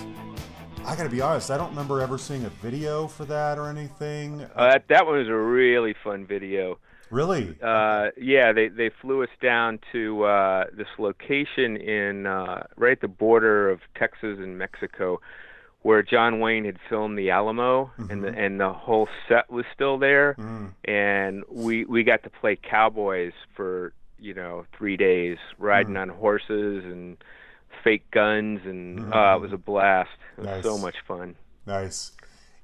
[0.84, 1.52] I gotta be honest.
[1.52, 4.42] I don't remember ever seeing a video for that or anything.
[4.56, 6.76] Uh, that that one was a really fun video.
[7.08, 7.56] Really?
[7.62, 13.00] Uh, yeah, they they flew us down to uh, this location in uh, right at
[13.00, 15.20] the border of Texas and Mexico,
[15.82, 19.98] where John Wayne had filmed the Alamo, and the and the whole set was still
[19.98, 20.34] there,
[20.84, 26.84] and we we got to play cowboys for you know three days, riding on horses
[26.84, 27.18] and
[27.84, 30.10] fake guns, and uh, it was a blast.
[30.36, 30.62] It was Nice.
[30.64, 31.34] so much fun.
[31.66, 32.12] Nice.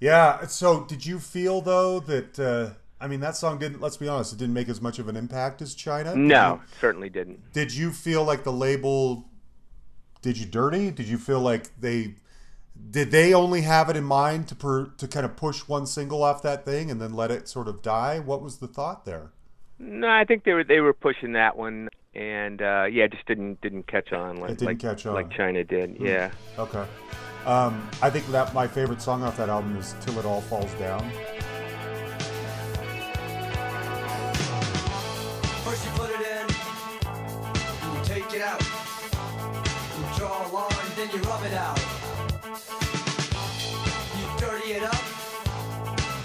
[0.00, 0.46] Yeah.
[0.46, 2.38] So, did you feel though that?
[2.38, 3.80] Uh, I mean, that song didn't.
[3.80, 6.10] Let's be honest, it didn't make as much of an impact as China.
[6.14, 7.52] Did No, you- certainly didn't.
[7.52, 9.28] Did you feel like the label
[10.22, 10.90] did you dirty?
[10.90, 12.14] Did you feel like they
[12.90, 16.22] did they only have it in mind to per, to kind of push one single
[16.22, 18.18] off that thing and then let it sort of die?
[18.18, 19.30] What was the thought there?
[19.78, 23.60] No, I think they were they were pushing that one, and uh, yeah, just didn't
[23.60, 25.14] didn't catch on like It didn't like, catch on.
[25.14, 25.96] like China did.
[26.00, 26.30] Yeah.
[26.58, 26.84] Okay.
[27.44, 30.72] Um, I think that my favorite song off that album is "Till It All Falls
[30.74, 31.00] Down."
[35.62, 36.48] First you put it in,
[37.92, 38.62] you take it out.
[38.62, 41.78] You draw a line, then you rub it out.
[44.16, 45.04] You dirty it up,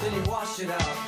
[0.01, 1.00] then you wash it out.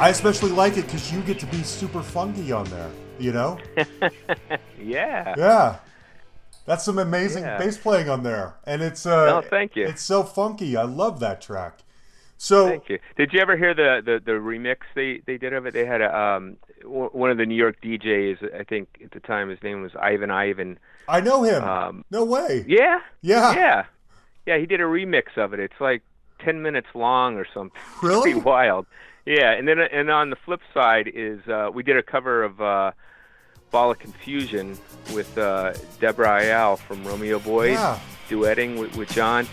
[0.00, 2.90] I especially like it because you get to be super funky on there.
[3.18, 3.58] You know?
[4.82, 5.34] Yeah.
[5.36, 5.76] Yeah.
[6.64, 7.58] That's some amazing Yeah.
[7.58, 9.86] bass playing on there, and it's uh, No, thank you.
[9.86, 10.76] It's so funky.
[10.76, 11.80] I love that track.
[12.38, 12.98] So Thank you.
[13.16, 15.74] Did you ever hear the, the, the remix they, they did of it?
[15.74, 18.58] They had a um w- one of the New York DJs.
[18.58, 20.78] I think at the time his name was Ivan Ivan.
[21.06, 21.62] I know him.
[21.62, 22.64] Um, no way.
[22.66, 23.00] Yeah.
[23.20, 23.52] Yeah.
[23.54, 23.84] Yeah.
[24.46, 24.56] Yeah.
[24.58, 25.60] He did a remix of it.
[25.60, 26.02] It's like
[26.42, 27.78] ten minutes long or something.
[28.02, 28.32] Really?
[28.32, 28.86] Pretty wild.
[29.30, 29.52] Yeah.
[29.52, 32.92] And then and on the flip side is uh, we did a cover of uh,
[33.70, 34.76] Ball of Confusion
[35.14, 37.98] with uh, Debora Iyall from Romeo Void, Yeah.
[38.28, 39.46] duetting with, with John.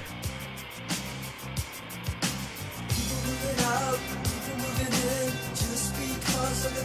[3.26, 6.78] Moving out, people moving in, just because of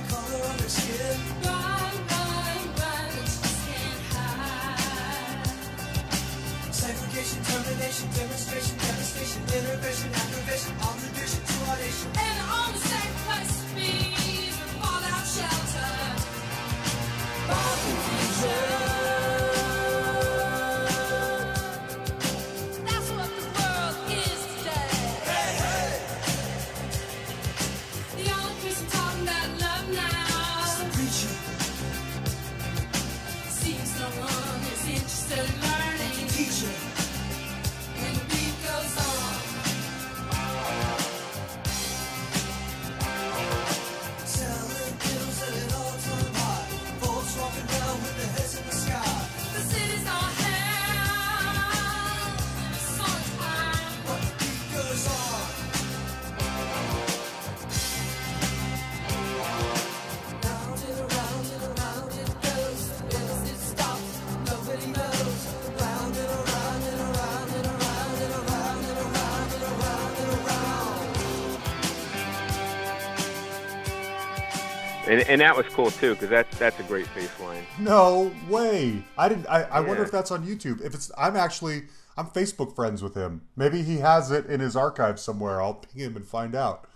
[75.13, 77.65] And, and that was cool too, because that's that's a great bass line.
[77.79, 79.03] No way.
[79.19, 79.47] I didn't.
[79.47, 80.81] I, I wonder if that's on YouTube.
[80.85, 81.83] If it's, I'm actually,
[82.17, 83.43] I'm Facebook friends with him.
[83.57, 85.61] Maybe he has it in his archive somewhere.
[85.61, 86.87] I'll ping him and find out.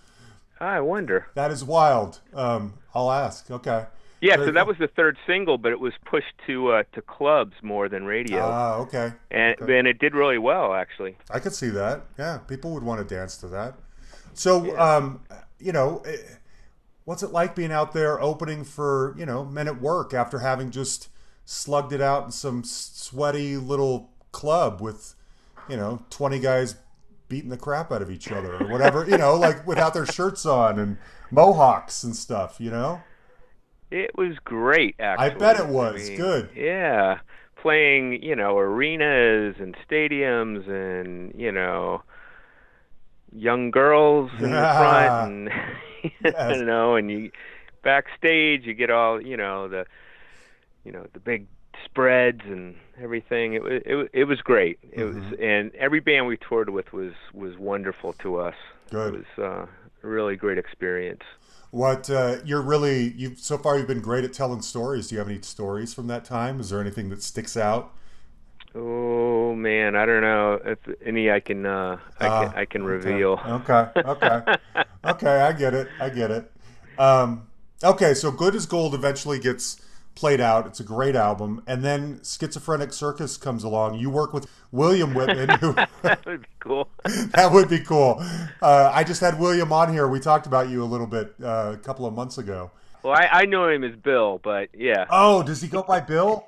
[0.59, 1.27] I wonder.
[1.35, 2.19] That is wild.
[2.33, 3.51] Um, I'll ask.
[3.51, 3.85] Okay.
[4.19, 7.53] Yeah, so that was the third single, but it was pushed to uh, to clubs
[7.61, 9.13] more than radio, Ah, okay.
[9.29, 9.77] and okay.
[9.77, 11.15] and it did really well actually.
[11.29, 12.01] I could see that.
[12.17, 13.75] Yeah, people would want to dance to that.
[14.33, 15.21] So, um,
[15.59, 16.15] you know, eh,
[17.07, 20.69] what's it like being out there opening for you know men at work after having
[20.69, 21.07] just
[21.45, 25.15] slugged it out in some sweaty little club with
[25.69, 26.75] you know twenty guys
[27.29, 30.45] beating the crap out of each other or whatever you know like without their shirts
[30.45, 30.97] on and
[31.31, 33.01] mohawks and stuff you know
[33.89, 35.25] It was great, actually.
[35.27, 36.09] I bet it was.
[36.09, 36.49] Good.
[36.53, 37.19] Yeah.
[37.61, 42.03] playing, you know, arenas and stadiums and, you know,
[43.31, 45.49] young girls in the front and.
[46.23, 47.31] you know, and you
[47.83, 49.85] backstage you get all, you know, the
[50.83, 51.47] you know, the big
[51.85, 53.53] spreads and everything.
[53.53, 54.79] It was it, it was great.
[54.91, 55.43] It was Mm-hmm.
[55.43, 58.55] and every band we toured with was was wonderful to us.
[58.89, 59.13] Good.
[59.13, 59.65] It was uh,
[60.03, 61.23] a really great experience.
[61.71, 65.07] What uh, you're really you've so far you've been great at telling stories.
[65.07, 66.59] Do you have any stories from that time?
[66.59, 67.93] Is there anything that sticks out?
[68.79, 72.83] Oh man, I don't know if any I can uh, I Ah, can I can
[72.83, 73.39] reveal.
[73.43, 74.41] Okay, okay,
[75.05, 75.41] okay.
[75.41, 75.87] I get it.
[75.99, 76.51] I get it.
[76.99, 77.47] Um,
[77.83, 79.81] okay, so "Good as Gold" eventually gets
[80.13, 80.67] played out.
[80.67, 83.95] It's a great album, and then "Schizophrenic Circus" comes along.
[83.97, 85.73] You work with William Wittman, who
[86.03, 86.87] that would be cool.
[87.33, 88.23] that would be cool.
[88.61, 90.07] Uh, I just had William on here.
[90.07, 92.69] We talked about you a little bit uh, a couple of months ago.
[93.01, 95.05] Well, I, I know him as Bill, but yeah.
[95.09, 96.45] Oh, does he go by Bill?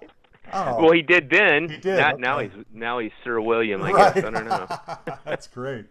[0.54, 1.70] Oh, Well, he did then.
[1.70, 3.82] He did, Not, Now he's now he's Sir William.
[3.82, 4.16] I Right.
[4.16, 4.68] guess I don't know.
[5.26, 5.86] That's great.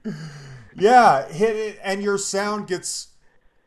[0.77, 3.09] Yeah, hit it, and your sound gets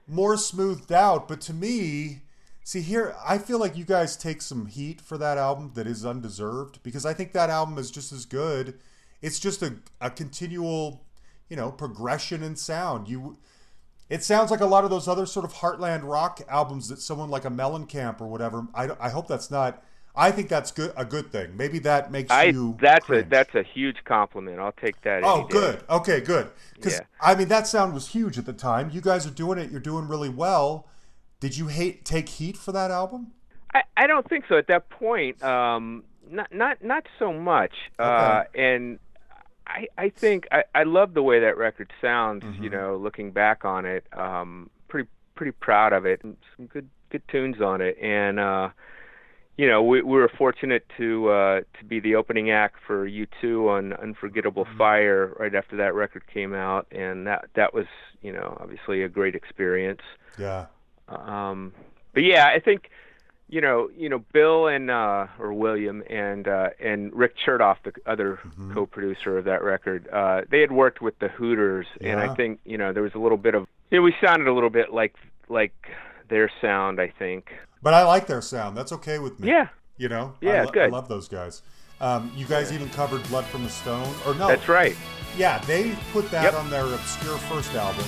[0.08, 1.28] more smoothed out.
[1.28, 2.22] But to me,
[2.64, 6.06] see here, I feel like you guys take some heat for that album that is
[6.06, 8.80] undeserved because I think that album is just as good.
[9.22, 11.06] It's just a, a continual,
[11.50, 13.08] you know, progression in sound.
[13.08, 13.38] You,
[14.10, 17.30] it sounds like a lot of those other sort of heartland rock albums that someone
[17.30, 18.68] like a Mellencamp or whatever.
[18.74, 19.84] I, I hope that's not.
[20.16, 20.94] I think that's good.
[20.98, 21.56] A good thing.
[21.56, 22.78] Maybe that makes I you.
[22.82, 24.60] that's a that's a huge compliment.
[24.60, 25.24] I'll take that.
[25.24, 25.54] Oh, any day.
[25.54, 25.84] good.
[25.90, 26.52] Okay, good.
[26.76, 27.06] Because Yeah.
[27.22, 28.90] I mean, that sound was huge at the time.
[28.92, 29.72] You guys are doing it.
[29.72, 30.88] You're doing really well.
[31.40, 33.32] Did you hate take heat for that album?
[33.74, 34.58] I, I don't think so.
[34.58, 37.74] At that point, um, not not not so much.
[37.98, 39.00] Uh, and
[39.66, 42.44] I I think I, I love the way that record sounds.
[42.60, 46.22] You know, looking back on it, um, pretty pretty proud of it.
[46.24, 48.70] And some good good tunes on it, and uh,
[49.58, 53.70] you know, we, we were fortunate to uh, to be the opening act for U2
[53.70, 57.86] on Unforgettable Fire right after that record came out, and that that was
[58.22, 60.02] you know obviously a great experience.
[60.40, 60.68] Yeah.
[61.08, 61.74] Um,
[62.14, 62.90] but yeah, I think
[63.52, 67.92] you know, you know, Bill and uh, or William and uh, and Rick Chertoff, the
[68.06, 68.74] other Mm-hmm.
[68.74, 72.78] co-producer of that record, uh, they had worked with the Hooters, and I think you
[72.78, 75.16] know there was a little bit of, you know, we sounded a little bit like
[75.50, 75.74] like
[76.32, 77.52] their sound, I think.
[77.84, 78.76] But I like their sound.
[78.76, 79.50] That's okay with me.
[79.50, 79.68] Yeah,
[79.98, 80.34] You know.
[80.42, 81.62] I Yeah, lo- I love those guys.
[82.00, 84.48] Um, you guys even covered "Blood from a Stone," or no?
[84.48, 84.96] that's right.
[85.38, 86.54] Yeah, they put that Yep.
[86.56, 88.06] on their obscure first album.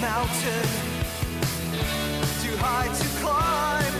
[0.00, 0.68] Mountain
[2.42, 3.94] too high to climb.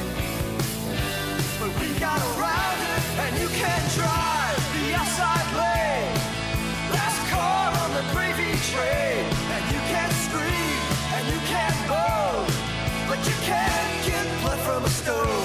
[1.58, 6.16] But we got around it, and you can drive the outside lane.
[6.92, 9.24] Last car on the gravy train,
[9.54, 10.78] and you can scream
[11.16, 12.46] and you can moan,
[13.08, 15.35] but you can't get blood from a stone.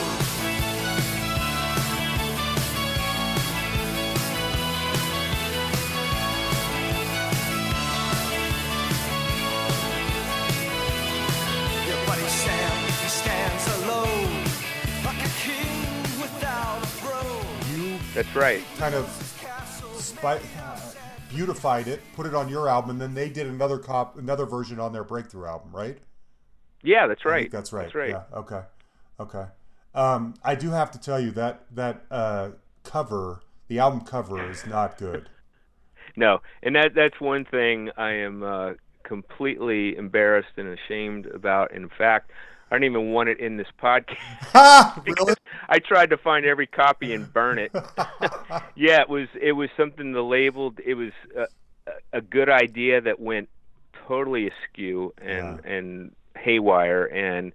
[18.14, 18.64] That's right.
[18.78, 19.07] kind of
[19.97, 20.41] spi-
[21.30, 24.80] beautified it, put it on your album, and then they did another cop, another version
[24.80, 25.97] on their breakthrough album, right?
[26.84, 27.51] Yeah, that's right.
[27.51, 27.84] that's right.
[27.84, 28.09] That's right.
[28.09, 28.24] Yeah.
[28.38, 28.62] Okay.
[29.20, 29.45] Okay.
[29.93, 32.51] Um, I do have to tell you that that uh,
[32.84, 35.30] cover, the album cover, is not good.
[36.18, 41.72] No, and that that's one thing I am uh, completely embarrassed and ashamed about.
[41.72, 42.32] In fact,
[42.72, 44.17] I don't even want it in this podcast.
[45.05, 45.34] Really?
[45.69, 47.72] I tried to find every copy and burn it.
[48.76, 50.80] yeah, it was it was something the labeled.
[50.86, 51.47] It was a, a-
[52.13, 53.49] a good idea that went
[54.07, 57.53] totally askew and and haywire, and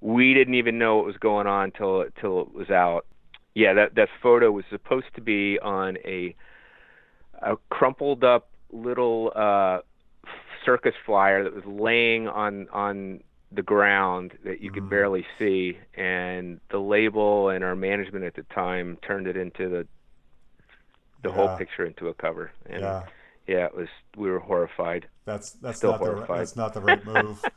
[0.00, 3.06] we didn't even know what was going on till till it was out.
[3.54, 6.34] Yeah, that that photo was supposed to be on a
[7.42, 9.78] a crumpled up little uh
[10.64, 13.20] circus flyer that was laying on on
[13.50, 18.42] the ground that you could barely see and the label and our management at the
[18.54, 19.86] time turned it into the
[21.22, 23.02] the whole picture into a cover and Yeah.
[23.46, 26.40] yeah it was we were horrified That's that's Still not the horrified.
[26.40, 27.44] that's not the right move.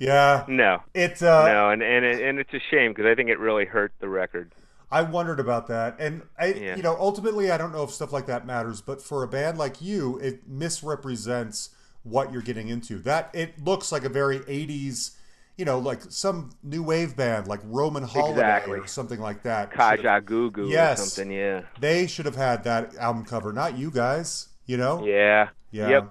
[0.00, 0.44] Yeah.
[0.48, 1.22] No, It.
[1.22, 3.92] Uh, no, and and it, and it's a shame because I think it really hurt
[4.00, 4.52] the record.
[4.90, 6.76] I wondered about that, and I, Yeah.
[6.76, 9.56] you know, ultimately, I don't know if stuff like that matters, but for a band
[9.56, 11.70] like you, it misrepresents
[12.02, 12.98] what you're getting into.
[12.98, 15.12] That it looks like a very '80s,
[15.56, 18.78] you know, like some new wave band like Roman Holiday Exactly.
[18.80, 19.70] or something like that.
[19.70, 21.00] Should have- Kaja Gugu Yes.
[21.00, 21.32] or something.
[21.32, 21.62] Yeah.
[21.80, 24.48] They should have had that album cover, not you guys.
[24.66, 25.04] You know.
[25.04, 25.50] Yeah.
[25.70, 25.88] Yeah.
[25.88, 26.10] Yep.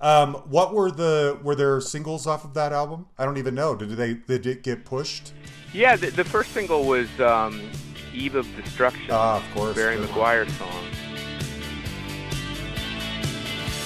[0.00, 3.06] Um, what were the were there singles off of that album?
[3.18, 3.74] I don't even know.
[3.76, 5.32] Did they did it get pushed?
[5.72, 5.96] Yeah.
[5.96, 7.70] The, the first single was um,
[8.14, 9.74] "Eve of Destruction." Ah, of course.
[9.76, 10.84] Barry McGuire song.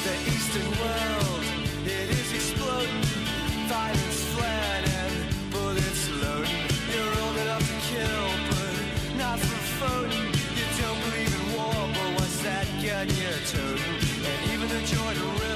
[0.05, 1.26] The Eastern world,
[13.09, 14.31] that gun you're?
[14.31, 15.56] And even the Jordan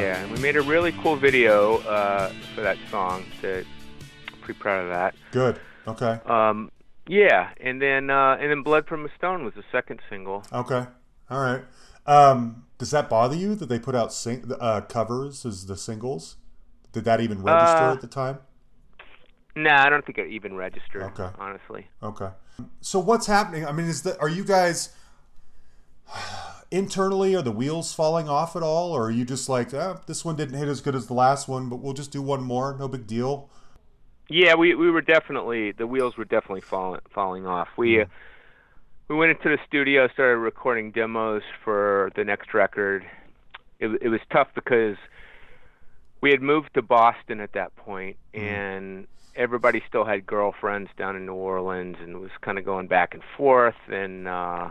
[0.00, 3.24] Yeah, and we made a really cool video uh, for that song.
[3.42, 3.64] To
[4.40, 5.14] pretty proud of that.
[5.30, 5.60] Good.
[5.86, 6.18] Okay.
[6.26, 6.70] Um,
[7.06, 10.44] yeah, and then uh, and then "Blood from a Stone" was the second single.
[10.52, 10.86] Okay.
[11.30, 11.62] All right.
[12.06, 16.36] Um, does that bother you that they put out sing- uh, covers as the singles?
[16.92, 18.38] Did that even register Uh, at the time?
[19.54, 21.02] Nah, I don't think it even registered.
[21.02, 21.28] Okay.
[21.38, 21.88] Honestly.
[22.02, 22.28] Okay.
[22.80, 23.66] So what's happening?
[23.66, 24.90] I mean, is that are you guys
[26.72, 30.24] internally are the wheels falling off at all, or are you just like, ah, this
[30.24, 32.76] one didn't hit as good as the last one, but we'll just do one more,
[32.78, 33.50] no big deal?
[34.28, 37.68] Yeah, we we were definitely the wheels were definitely falling falling off.
[37.76, 38.06] We uh,
[39.08, 43.04] we went into the studio, started recording demos for the next record.
[43.78, 44.96] It it was tough because
[46.22, 49.06] we had moved to Boston at that point, and
[49.36, 53.12] everybody still had girlfriends down in New Orleans, and it was kind of going back
[53.12, 53.76] and forth.
[53.88, 54.70] And uh,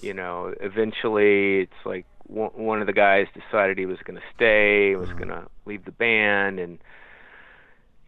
[0.00, 4.26] you know, eventually, it's like one one of the guys decided he was going to
[4.34, 6.78] stay, was going to leave the band, and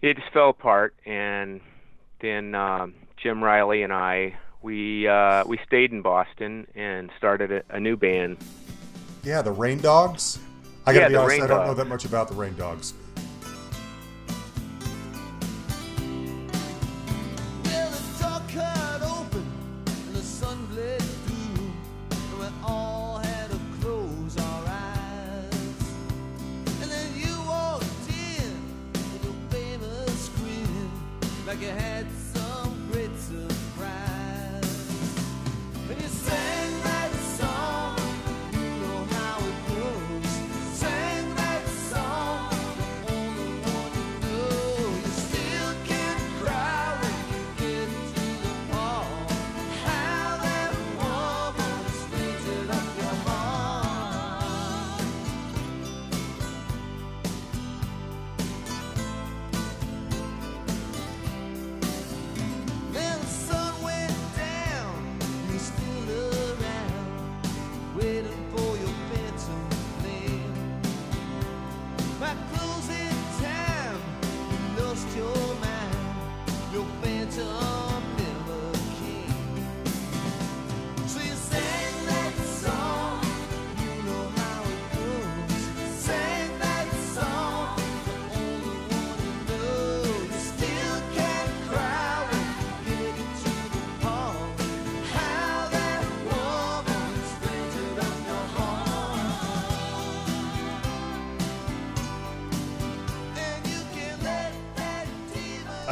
[0.02, 1.60] it just fell apart and
[2.20, 7.62] then um, Jim Reilly and I we uh, we stayed in Boston and started a,
[7.70, 8.38] a new band.
[9.22, 10.38] Yeah, the Rain Dogs.
[10.86, 12.94] I gotta Yeah, be honest, I don't know that much about the Rain Dogs.
[31.54, 32.04] Like you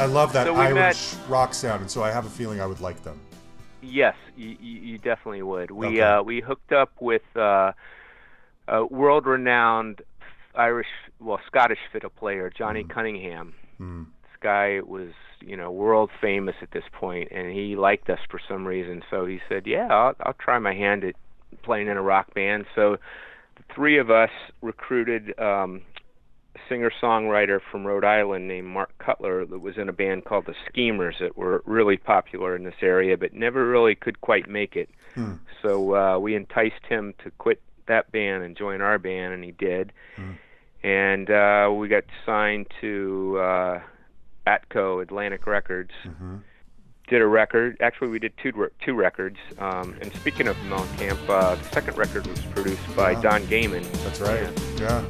[0.03, 2.81] I love that So Irish rock sound, and so I have a feeling I would
[2.81, 3.17] like them.
[3.81, 5.71] Yes, you, you, definitely would.
[5.71, 6.01] We Okay.
[6.01, 7.71] uh, we hooked up with uh,
[8.67, 10.01] a world-renowned
[10.55, 10.87] Irish,
[11.21, 13.53] well, Scottish fiddle player, Johnny Cunningham.
[13.79, 18.39] This guy was, you know, world famous at this point, and he liked us for
[18.45, 19.03] some reason.
[19.09, 21.15] So he said, "Yeah, I'll, I'll try my hand at
[21.61, 22.97] playing in a rock band." So
[23.55, 24.31] the three of us
[24.61, 25.81] recruited um,
[26.55, 30.55] a singer-songwriter from Rhode Island named Mark Cutler that was in a band called the
[30.67, 34.89] Schemers that were really popular in this area, but never really could quite make it.
[35.61, 39.51] So uh, we enticed him to quit that band and join our band, and he
[39.51, 39.91] did.
[40.83, 43.79] And uh, we got signed to uh,
[44.47, 45.91] Atco Atlantic Records.
[47.09, 47.77] Did a record.
[47.81, 48.51] Actually, we did two
[48.83, 49.37] two records.
[49.59, 53.21] Um, and speaking of Mellencamp, uh, the second record was produced by Wow.
[53.21, 53.83] Don Gehman.
[54.03, 54.41] That's right.
[54.79, 55.01] Yeah.
[55.01, 55.05] Well,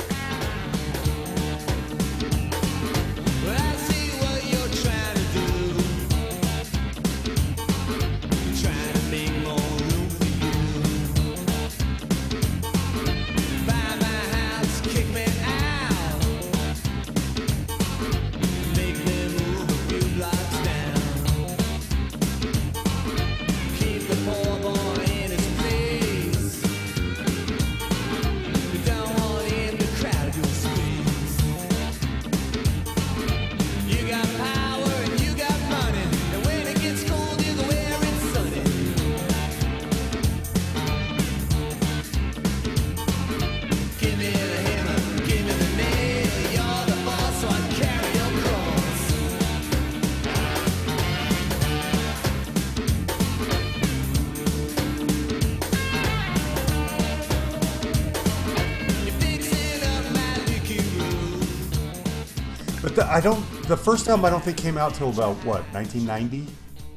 [63.84, 66.48] first album I don't think came out till about what 1990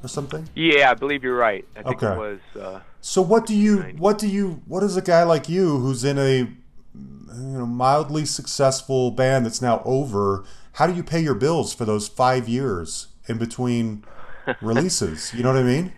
[0.03, 0.49] or something.
[0.55, 1.65] Yeah, I believe you're right.
[1.77, 2.13] I think Okay.
[2.15, 2.39] it was.
[2.61, 3.79] Uh, So what do you?
[3.99, 4.63] What do you?
[4.67, 9.61] What does a guy like you, who's in a you know mildly successful band that's
[9.63, 14.05] now over, how do you pay your bills for those five years in between
[14.61, 15.33] releases?
[15.35, 15.93] You know what I mean?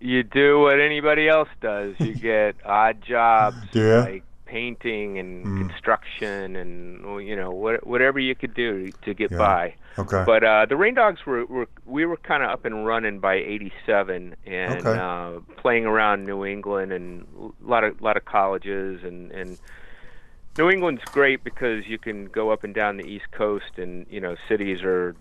[0.00, 1.94] you do what anybody else does.
[1.98, 4.00] You get odd jobs ya?
[4.00, 9.38] like painting and construction and you know what, whatever you could do to get Yeah.
[9.38, 9.74] by.
[9.98, 10.24] Okay.
[10.26, 13.34] But uh, the Rain Dogs were, were we were kind of up and running by
[13.34, 14.98] '87 and Okay.
[14.98, 19.58] uh, playing around New England and a lot of lot of colleges and and
[20.56, 24.20] New England's great because you can go up and down the East Coast and you
[24.20, 25.14] know cities are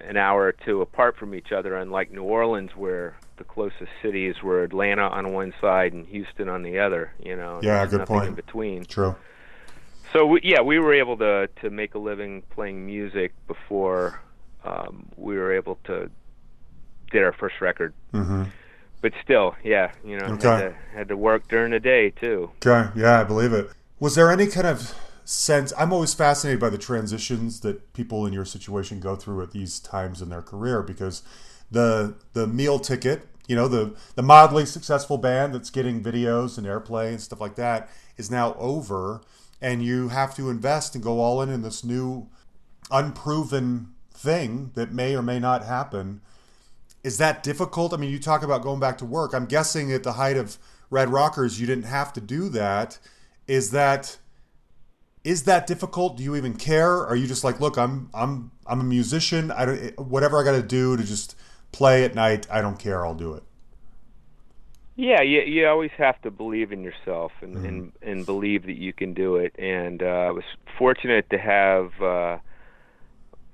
[0.00, 4.34] an hour or two apart from each other, unlike New Orleans where the closest cities
[4.42, 7.14] were Atlanta on one side and Houston on the other.
[7.24, 8.28] You know, Yeah, good point.
[8.28, 8.84] in between.
[8.84, 9.16] True.
[10.12, 14.20] So we, yeah, we were able to to make a living playing music before
[14.62, 16.10] um, we were able to
[17.10, 17.94] did our first record.
[18.12, 18.44] hmm
[19.00, 20.48] But still, yeah, you know, Okay.
[20.48, 22.50] had to had to work during the day too.
[22.64, 22.90] Okay.
[22.94, 23.70] Yeah, I believe it.
[23.98, 25.72] Was there any kind of sense?
[25.78, 29.80] I'm always fascinated by the transitions that people in your situation go through at these
[29.80, 31.22] times in their career because
[31.70, 36.66] the the meal ticket, you know, the the mildly successful band that's getting videos and
[36.66, 39.20] airplay and stuff like that is now over,
[39.60, 42.28] and you have to invest and go all in in this new
[42.90, 46.20] unproven thing that may or may not happen
[47.02, 47.94] is that difficult?
[47.94, 49.32] I mean, you talk about going back to work.
[49.32, 50.58] I'm guessing at the height of
[50.90, 52.98] Red Rockers, you didn't have to do that.
[53.46, 54.18] Is that
[55.22, 56.16] is that difficult?
[56.16, 57.06] Do you even care?
[57.06, 59.50] Are you just like, look, I'm I'm I'm a musician.
[59.50, 61.36] I don't whatever I got to do to just
[61.72, 62.46] play at night.
[62.50, 63.04] I don't care.
[63.06, 63.42] I'll do it.
[64.96, 68.92] Yeah, you you always have to believe in yourself and and, and believe that you
[68.92, 69.54] can do it.
[69.58, 70.44] And uh, I was
[70.78, 72.02] fortunate to have.
[72.02, 72.38] Uh,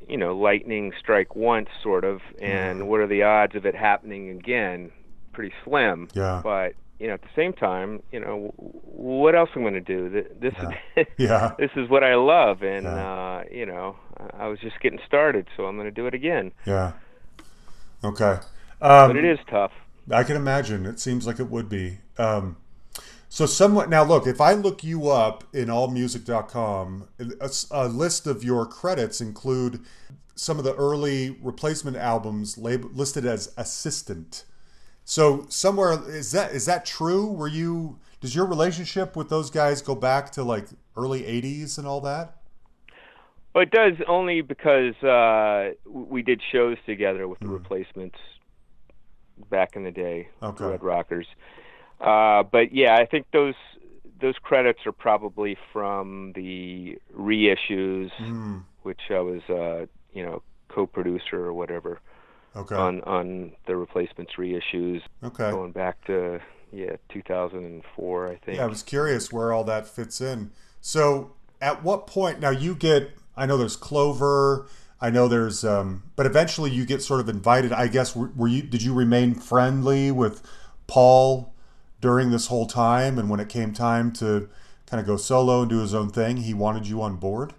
[0.08, 4.30] you know, lightning strike once, sort of, and what are the odds of it happening
[4.30, 4.92] again?
[5.32, 6.06] Pretty slim.
[6.14, 6.40] Yeah.
[6.44, 9.80] But you know, at the same time, you know, what else am I going to
[9.80, 10.08] do?
[10.08, 10.54] Th- This
[10.96, 11.54] is Yeah.
[11.58, 12.94] this is what I love, and Yeah.
[13.40, 16.14] uh, you know, I- I was just getting started, so I'm going to do it
[16.14, 16.52] again.
[16.64, 16.92] Yeah.
[18.06, 18.38] Okay.
[18.80, 19.72] Um, But it is tough.
[20.10, 20.86] I can imagine.
[20.86, 21.98] It seems like it would be.
[22.18, 22.56] Um,
[23.28, 27.08] so somewhat now look, if I look you up in allmusic.com,
[27.70, 29.80] a list of your credits include
[30.36, 34.44] some of the early replacement albums lab- listed as assistant.
[35.04, 37.26] So somewhere is that is that true?
[37.26, 41.86] Were you does your relationship with those guys go back to like early 80s and
[41.86, 42.36] all that?
[43.56, 48.18] Well, it does only because uh, we did shows together with the replacements
[49.48, 50.62] back in the day, Okay.
[50.62, 51.26] the Red Rockers.
[51.98, 53.54] Uh, but yeah, I think those
[54.20, 58.58] those credits are probably from the reissues, Hmm.
[58.82, 62.00] which I was, uh, you know, co-producer or whatever
[62.56, 62.74] Okay.
[62.74, 65.50] on on the replacements reissues, Okay.
[65.50, 66.40] going back to
[66.74, 68.58] yeah 2004, I think.
[68.58, 70.50] Yeah, I was curious where all that fits in.
[70.82, 71.32] So
[71.62, 73.12] at what point now you get?
[73.36, 74.66] I know there's Clover.
[75.00, 77.72] I know there's, um, but eventually you get sort of invited.
[77.72, 78.62] I guess were, were you?
[78.62, 80.42] Did you remain friendly with
[80.86, 81.52] Paul
[82.00, 83.18] during this whole time?
[83.18, 84.48] And when it came time to
[84.86, 87.52] kind of go solo and do his own thing, he wanted you on board.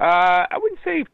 [0.00, 1.04] Uh, I wouldn't say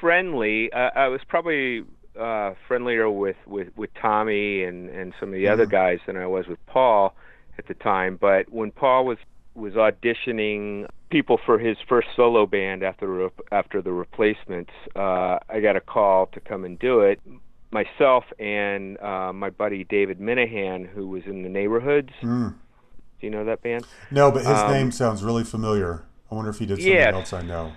[0.00, 0.72] friendly.
[0.72, 1.84] Uh, I was probably
[2.18, 6.26] uh, friendlier with, with, with Tommy and, and some of the other guys than I
[6.26, 7.14] was with Paul
[7.58, 8.16] at the time.
[8.20, 9.18] But when Paul was
[9.56, 15.60] was auditioning people for his first solo band after the after the replacements, uh, I
[15.62, 17.20] got a call to come and do it.
[17.72, 22.10] Myself and uh, my buddy David Minehan, who was in the Neighborhoods.
[22.22, 22.54] Do
[23.20, 23.86] you know that band?
[24.10, 26.04] No, but his Um, name sounds really familiar.
[26.30, 27.14] I wonder if he did something Yes.
[27.14, 27.72] else I know.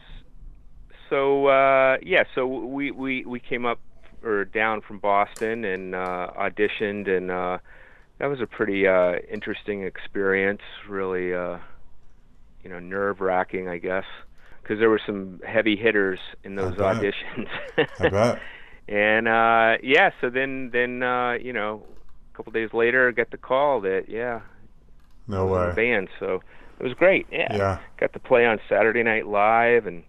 [1.10, 3.80] so uh yeah so we we we came up
[4.24, 7.58] or down from boston and uh auditioned and uh
[8.20, 11.58] that was a pretty uh interesting experience really uh
[12.64, 14.06] you know nerve wracking i guess
[14.62, 16.98] because there were some heavy hitters in those bet.
[16.98, 17.48] auditions
[18.00, 18.42] I bet.
[18.88, 21.84] and uh yeah so then then uh you know
[22.34, 24.42] a couple days later I got the call that yeah
[25.28, 25.76] No I in the way.
[25.76, 26.42] band so
[26.80, 27.80] it was great yeah Yeah.
[28.00, 30.04] got to play on saturday night live and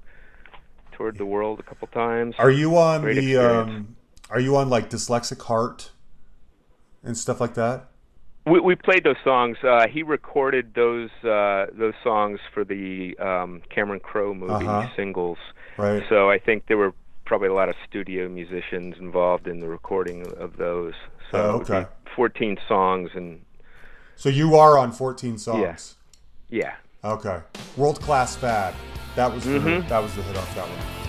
[0.97, 3.37] toured the world a couple times Are you on Great the?
[3.37, 3.97] Um,
[4.31, 5.91] are you on like Dyslexic Heart
[7.03, 7.90] and stuff like that?
[8.51, 9.57] We, we played those songs.
[9.63, 14.89] Uh, he recorded those uh, those songs for the um, Cameron Crowe movie Uh-huh.
[14.97, 15.39] singles.
[15.79, 16.03] Right.
[16.09, 16.93] So I think there were
[17.25, 20.95] probably a lot of studio musicians involved in the recording of those.
[21.31, 21.87] So Oh, it would be okay.
[22.17, 23.41] 14 songs and
[24.17, 25.97] So you are on 14 songs.
[26.49, 26.73] yeah.
[27.05, 27.09] yeah.
[27.13, 27.39] Okay.
[27.77, 28.75] World class fad.
[29.17, 29.89] That was the, Mhm.
[29.89, 31.00] that was the hit off that one.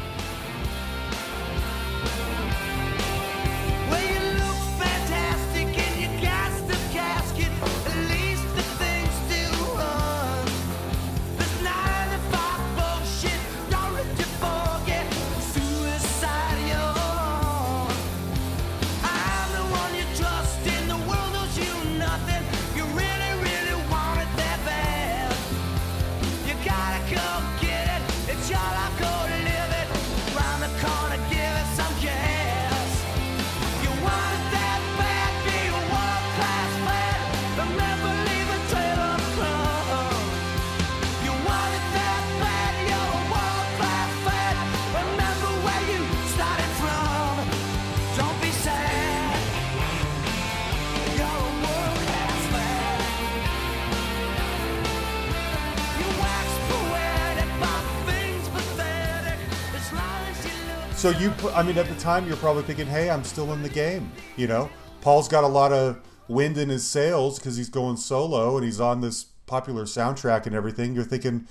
[61.02, 63.70] So you, I mean, at the time you're probably thinking, "Hey, I'm still in the
[63.70, 64.70] game." You know,
[65.02, 68.80] Paul's got a lot of wind in his sails because he's going solo and he's
[68.80, 70.94] on this popular soundtrack and everything.
[70.94, 71.48] You're thinking,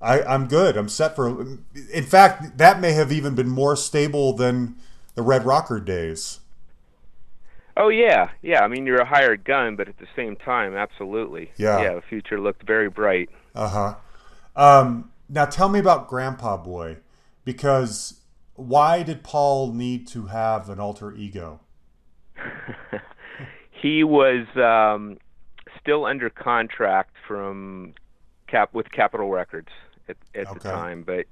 [0.00, 0.78] I, "I'm good.
[0.78, 1.58] I'm set for."
[1.92, 4.76] In fact, that may have even been more stable than
[5.14, 6.40] the Red Rocker days.
[7.76, 8.62] Oh yeah, yeah.
[8.62, 11.50] I mean, you're a hired gun, but at the same time, absolutely.
[11.58, 11.82] Yeah.
[11.82, 11.94] Yeah.
[11.96, 13.28] The future looked very bright.
[13.54, 13.94] Uh huh.
[14.56, 16.96] Um, now tell me about Grandpa Boy,
[17.44, 18.22] because
[18.56, 21.60] why did Paul need to have an alter ego?
[23.70, 25.18] he was um,
[25.80, 27.94] still under contract from
[28.46, 29.68] Cap with Capitol Records
[30.08, 30.54] at, at Okay.
[30.54, 31.26] the time, but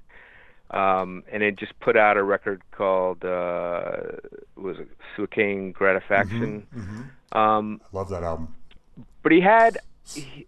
[0.75, 3.91] um, and it just put out a record called uh,
[4.55, 6.65] was it Suicaine Gratifaction.
[7.31, 8.55] Um, I love that album.
[9.23, 9.77] but he had
[10.13, 10.47] he,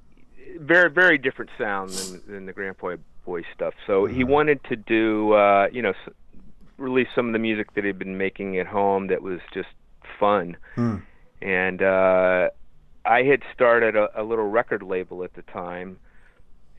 [0.59, 3.73] very very different sound than than the Grandpa Boy stuff.
[3.85, 5.93] So he wanted to do uh, you know
[6.77, 9.69] s- release some of the music that he'd been making at home that was just
[10.19, 10.57] fun.
[11.41, 12.49] And uh,
[13.05, 15.97] I had started a, a little record label at the time.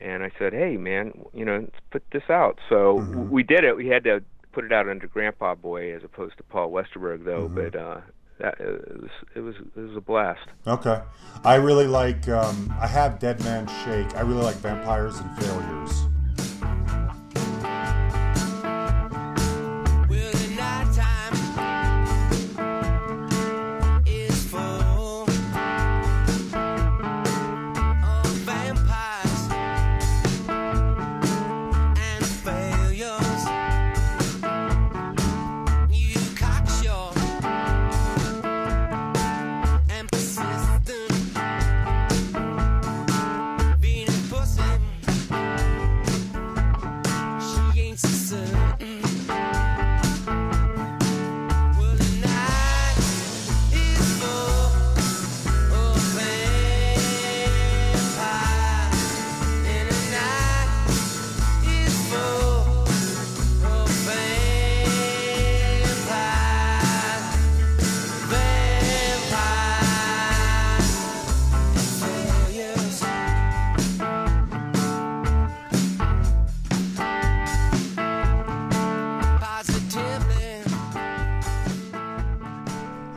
[0.01, 3.65] And I said, "Hey, man, you know, let's put this out." So w we did
[3.65, 3.75] it.
[3.75, 4.23] We had to
[4.53, 7.49] put it out under Grandpa Boy as opposed to Paul Westerberg, though.
[7.49, 7.99] But uh,
[8.39, 10.47] that it was it was it was a blast.
[10.65, 11.01] Okay.
[11.43, 14.15] I really like, um, I have Dead Man Shake.
[14.15, 16.05] I really like Vampires and Failures.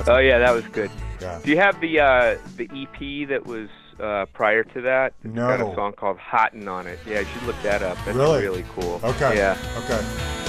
[0.09, 0.91] Oh yeah, that was good.
[1.21, 1.41] Yeah.
[1.45, 3.69] Do you have the uh, the EP that was
[4.01, 5.15] uh, prior to that?
[5.25, 6.99] It's got a song called "Hottin' on it.
[7.07, 7.97] Yeah, you should look that up.
[8.05, 8.43] That's Really?
[8.43, 9.01] really cool.
[9.05, 9.37] Okay.
[9.37, 9.57] Yeah.
[9.85, 10.42] Okay.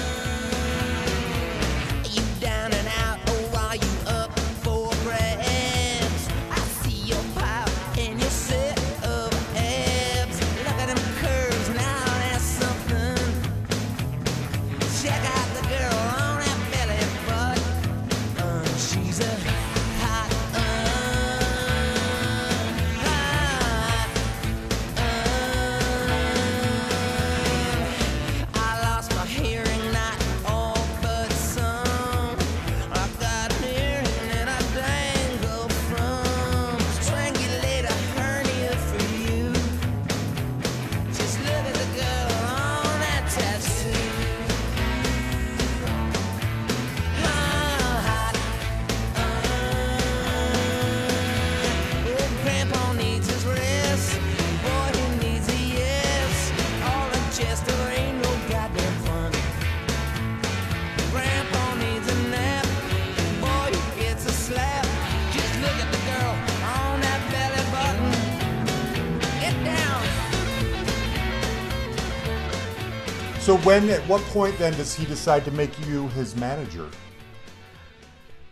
[73.63, 76.89] When at what point then does he decide to make you his manager?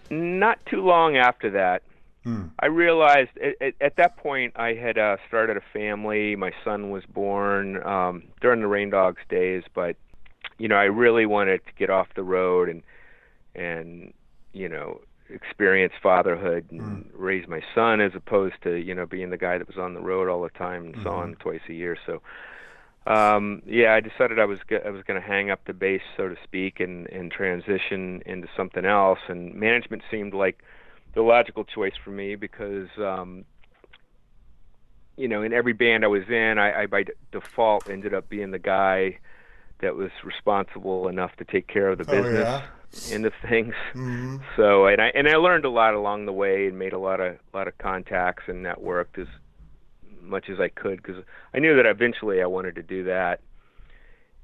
[0.10, 1.84] Not too long after that,
[2.60, 6.36] I realized at, at, at that point I had uh, started a family.
[6.36, 9.96] My son was born um, during the Rain Dogs days, but
[10.58, 12.84] you know I really wanted to get off the road and
[13.56, 14.14] and
[14.54, 19.38] you know experience fatherhood and raise my son as opposed to you know being the
[19.38, 21.98] guy that was on the road all the time and saw him twice a year.
[22.06, 22.22] So
[23.08, 26.02] um, yeah, I decided I was go- I was going to hang up the bass,
[26.18, 29.20] so to speak, and and transition into something else.
[29.28, 30.64] And management seemed like
[31.14, 33.46] the logical choice for me because um,
[35.18, 38.30] you know in every band I was in, I, I by d- default ended up
[38.30, 39.20] being the guy
[39.82, 42.68] that was responsible enough to take care of the Oh, business yeah?
[43.10, 43.74] end of things.
[44.56, 47.20] So and I and I learned a lot along the way and made a lot
[47.20, 49.28] of a lot of contacts and networked as
[50.22, 53.40] much as I could because I knew that eventually I wanted to do that.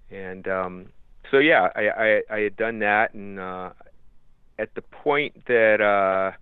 [0.10, 0.86] And um,
[1.32, 3.72] so yeah, I, I I had done that, and uh,
[4.58, 6.36] at the point that uh,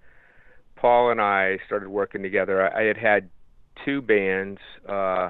[0.80, 3.30] Paul and I started working together, I, I had had
[3.84, 5.30] two bands uh,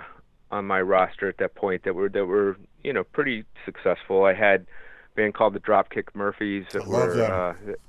[0.51, 4.25] on my roster at that point that were that were you know pretty successful.
[4.25, 7.79] I had a band called the Dropkick Murphys that were uh, that,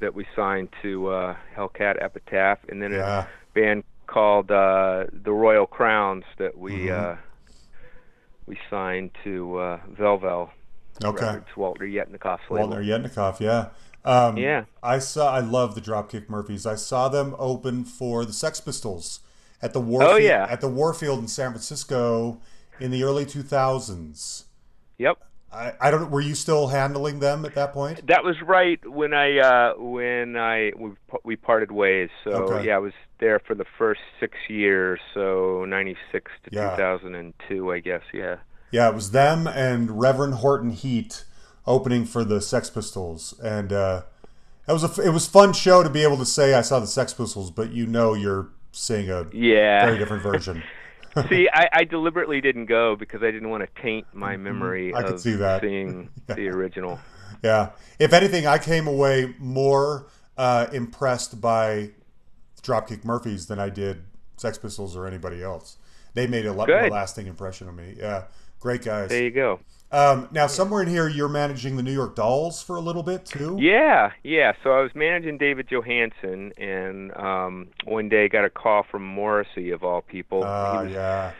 [0.00, 3.24] that we signed to uh, Hellcat Epitaph, and then Yeah.
[3.24, 7.12] a band called uh, the Royal Crowns that we Mm-hmm.
[7.12, 7.16] uh,
[8.46, 10.50] we signed to uh, Velvel
[11.04, 11.26] Okay.
[11.26, 12.68] Records, Walter Yetnikoff's label.
[12.68, 13.68] Walter Yetnikoff, yeah.
[14.04, 14.64] Um, Yeah.
[14.82, 15.32] I saw.
[15.34, 16.66] I love the Dropkick Murphys.
[16.66, 19.20] I saw them open for the Sex Pistols
[19.62, 20.46] at the Warfield, Oh, yeah.
[20.48, 22.38] at the Warfield in San Francisco
[22.78, 24.44] in the early 2000s.
[24.98, 25.18] Yep.
[25.52, 26.10] I, I don't.
[26.10, 28.06] Were you still handling them at that point?
[28.08, 30.90] That was right when I uh, when I we,
[31.24, 32.10] we parted ways.
[32.24, 32.66] So Okay.
[32.66, 35.00] yeah, I was there for the first six years.
[35.14, 36.70] So ninety six to Yeah.
[36.70, 38.02] two thousand and two, I guess.
[38.12, 38.36] Yeah.
[38.70, 41.24] Yeah, it was them and Reverend Horton Heat
[41.66, 44.02] opening for the Sex Pistols, and uh,
[44.68, 46.86] it was a it was fun show to be able to say I saw the
[46.86, 49.86] Sex Pistols, but you know you're seeing a Yeah.
[49.86, 50.62] very different version.
[51.28, 54.96] See, I, I deliberately didn't go because I didn't want to taint my memory Mm-hmm.
[54.96, 55.60] I of could see that.
[55.62, 56.98] seeing the original.
[57.44, 57.70] Yeah.
[58.00, 60.06] If anything, I came away more
[60.36, 61.90] uh, impressed by
[62.64, 64.02] Dropkick Murphys than I did
[64.36, 65.76] Sex Pistols or anybody else.
[66.14, 67.94] They made a lot more lasting impression on me.
[67.98, 68.24] Yeah.
[68.60, 69.10] Great guys.
[69.10, 69.60] There you go.
[69.92, 73.26] Um, now, somewhere in here, you're managing the New York Dolls for a little bit
[73.26, 73.56] too.
[73.60, 74.52] Yeah, yeah.
[74.62, 79.70] So I was managing David Johansen, and um, one day got a call from Morrissey
[79.70, 80.42] of all people.
[80.42, 81.32] Uh, he was yeah.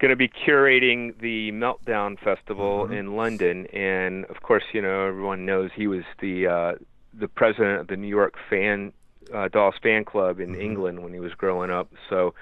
[0.00, 2.94] going to be curating the Meltdown Festival Mm-hmm.
[2.94, 6.72] in London, and of course, you know everyone knows he was the uh,
[7.12, 8.92] the president of the New York fan
[9.34, 10.60] uh, Dolls fan club in Mm-hmm.
[10.60, 11.90] England when he was growing up.
[12.08, 12.34] So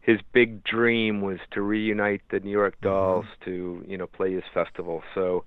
[0.00, 2.82] his big dream was to reunite the New York Mm-hmm.
[2.82, 5.02] Dolls to you know play his festival.
[5.14, 5.44] So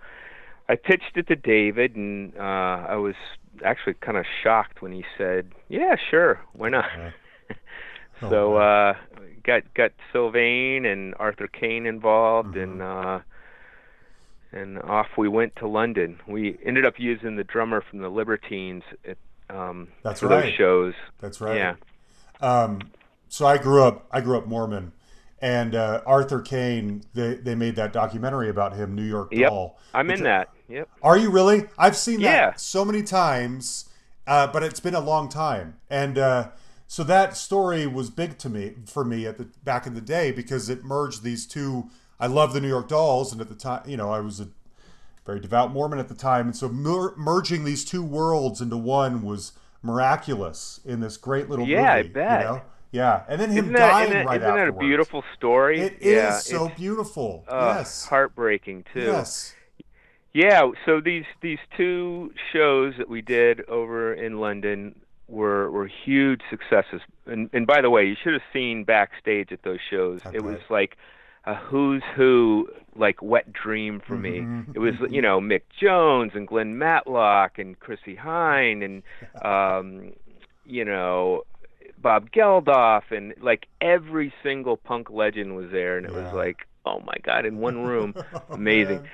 [0.70, 2.42] I pitched it to David, and uh,
[2.90, 3.16] I was
[3.64, 6.86] actually kind of shocked when he said, "Yeah, sure, why not."
[8.22, 8.64] Oh, so wow.
[8.90, 8.94] uh,
[9.44, 12.58] got got Sylvain and Arthur Kane involved, Mm-hmm.
[12.58, 13.20] and uh,
[14.52, 16.20] and off we went to London.
[16.28, 19.18] We ended up using the drummer from the Libertines at,
[19.50, 20.44] um, That's right.
[20.46, 20.94] those shows.
[21.20, 21.58] That's right.
[21.58, 21.76] Yeah.
[22.42, 22.80] Um,
[23.30, 24.08] so I grew up.
[24.12, 24.92] I grew up Mormon,
[25.42, 27.04] and uh, Arthur Kane.
[27.14, 29.50] They they made that documentary about him, New York Yep.
[29.50, 29.80] Doll.
[29.94, 30.50] I'm in that.
[30.70, 30.90] Yep.
[31.02, 31.66] Are you really?
[31.78, 32.54] I've seen that Yeah.
[32.56, 33.86] so many times.
[34.28, 36.50] uh, but it's been a long time, and uh,
[36.86, 40.32] so that story was big to me for me at the back in the day
[40.34, 41.90] because it merged these two.
[42.20, 44.50] I love the New York Dolls, and at the time, you know, I was a
[45.28, 49.22] very devout Mormon at the time, and so mer- merging these two worlds into one
[49.22, 49.52] was
[49.84, 52.42] miraculous in this great little Yeah, I bet.
[52.42, 52.62] You know?
[52.92, 55.82] Yeah, and then him Isn't that, dying isn't that, right isn't that a beautiful story?
[55.82, 57.44] It is yeah, so it's, beautiful.
[57.48, 58.06] uh, yes.
[58.06, 59.02] heartbreaking too.
[59.02, 59.54] Yes.
[60.34, 64.96] Yeah, so these these two shows that we did over in London
[65.28, 67.02] were were huge successes.
[67.26, 70.22] And and by the way, you should have seen backstage at those shows.
[70.26, 70.98] I It was like
[71.46, 74.40] a who's who like wet dream for me.
[74.40, 74.72] Mm-hmm.
[74.76, 79.04] It was you know Mick Jones and Glenn Matlock and Chrissie Hynde and
[79.46, 80.14] um
[80.66, 81.44] you know
[82.00, 86.24] Bob Geldof and like every single punk legend was there and it Yeah.
[86.24, 89.08] was like oh my god in one room Oh, amazing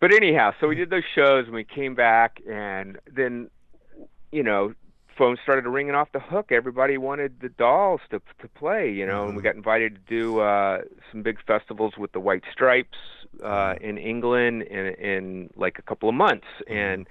[0.00, 3.48] but anyhow, so we did those shows and we came back, and then,
[4.30, 4.74] you know,
[5.16, 6.50] phones started ringing off the hook.
[6.50, 10.40] Everybody wanted the dolls to to play, you know, and we got invited to do
[10.40, 12.98] uh, some big festivals with the White Stripes
[13.42, 17.06] uh, in England in in like a couple of months, and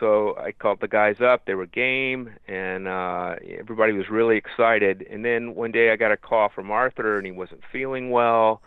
[0.00, 1.44] so I called the guys up.
[1.46, 5.06] They were game, and uh, everybody was really excited.
[5.08, 8.60] And then one day I got a call from Arthur, and he wasn't feeling well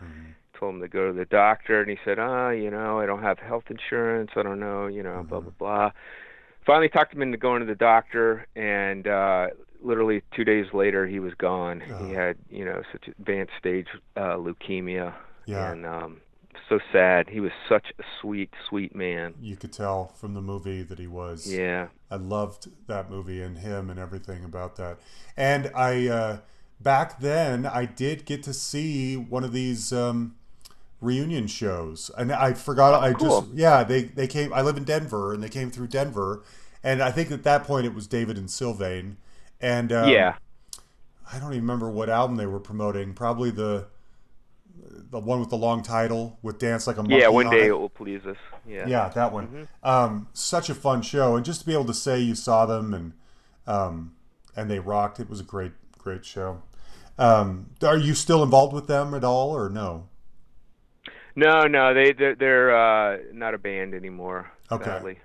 [0.62, 3.24] told him to go to the doctor and he said, "Ah, you know, I don't
[3.24, 4.32] have health insurance.
[4.38, 5.92] I don't know, you know, blah blah blah."
[6.72, 9.48] Finally talked him into going to the doctor and uh
[9.84, 11.82] literally 2 days later he was gone.
[12.08, 15.14] He had, you know, such advanced stage uh leukemia
[15.46, 15.70] Yeah.
[15.74, 16.22] and um
[16.70, 17.28] so sad.
[17.28, 19.34] He was such a sweet sweet man.
[19.42, 21.52] You could tell from the movie that he was.
[21.52, 21.88] Yeah.
[22.10, 24.98] I loved that movie and him and everything about that.
[25.36, 26.38] And I uh,
[26.80, 30.36] back then I did get to see one of these um,
[31.02, 33.04] reunion shows, and I forgot.
[33.04, 33.42] I cool.
[33.42, 34.54] just yeah they they came.
[34.54, 36.44] I live in Denver, and they came through Denver,
[36.84, 39.18] and I think at that point it was David and Sylvain,
[39.60, 40.36] and um, yeah.
[41.32, 43.14] I don't even remember what album they were promoting.
[43.14, 43.88] Probably the
[45.10, 47.64] the one with the long title with "Dance Like a Monkey." Yeah, one on day
[47.64, 47.68] it.
[47.68, 48.38] it will please us.
[48.68, 48.88] Yeah.
[48.88, 49.68] Yeah, that one.
[49.84, 52.94] Um, such a fun show, and just to be able to say you saw them
[52.94, 53.14] and
[53.68, 54.16] um,
[54.56, 55.20] and they rocked.
[55.20, 56.64] It was a great, great show.
[57.18, 60.08] Um, are you still involved with them at all, or no?
[61.36, 64.84] No, no, they they're, they're uh not a band anymore, Okay.
[64.86, 65.20] sadly.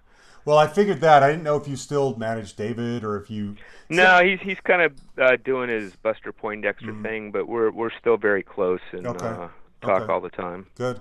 [0.46, 1.22] Well, I figured that.
[1.22, 3.56] I didn't know if you still manage David or if you.
[3.90, 8.16] No, he's he's kind of uh, doing his Buster Poindexter thing, but we're we're still
[8.16, 9.06] very close and.
[9.08, 9.26] Okay.
[9.26, 9.48] uh,
[9.82, 10.12] talk Okay.
[10.12, 10.66] all the time.
[10.76, 11.00] Good.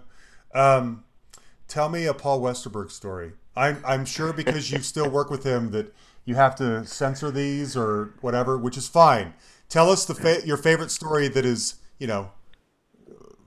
[0.54, 1.04] Um,
[1.68, 3.34] tell me a Paul Westerberg story.
[3.56, 5.94] I'm I'm sure because you still work with him that
[6.26, 9.34] you have to censor these or whatever, which is fine.
[9.70, 12.32] Tell us the fa- your favorite story that is you know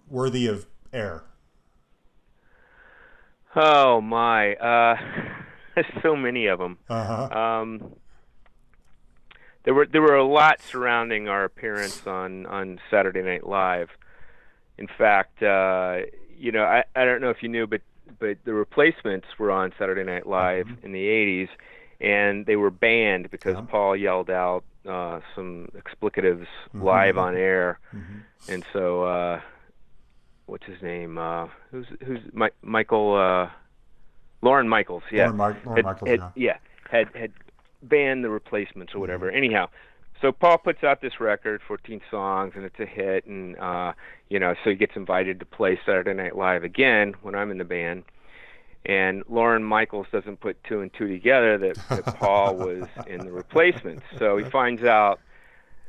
[0.09, 1.25] worthy of air.
[3.57, 4.97] Oh my, uh,
[6.03, 6.79] so many of them.
[6.89, 7.39] Uh huh.
[7.39, 7.93] Um,
[9.65, 13.91] there were there were a lot surrounding our appearance on on Saturday Night Live.
[14.79, 15.99] In fact, uh,
[16.37, 17.81] you know, I I don't know if you knew, but
[18.19, 21.49] but the replacements were on Saturday Night Live in the '80s,
[22.01, 23.63] and they were banned because Yeah.
[23.69, 27.79] Paul yelled out uh, some explicatives live on air,
[28.49, 29.41] and so uh,
[30.47, 31.19] what's his name?
[31.19, 33.15] Uh, who's who's Mi- Michael?
[33.17, 33.51] Uh,
[34.43, 36.31] Lorne Michaels, yeah, Lorne Mi- Lorne had, Michaels, had- yeah.
[36.35, 36.57] yeah,
[36.91, 37.33] had had
[37.83, 39.31] banned the replacements or whatever.
[39.31, 39.69] Anyhow,
[40.21, 43.93] so Paul puts out this record, 14 songs, and it's a hit, and uh,
[44.29, 47.59] you know, so he gets invited to play Saturday Night Live again when I'm in
[47.59, 48.05] the band.
[48.87, 53.33] And Lorne Michaels doesn't put two and two together that, that Paul was in the
[53.33, 54.05] replacements.
[54.19, 55.21] So he finds out,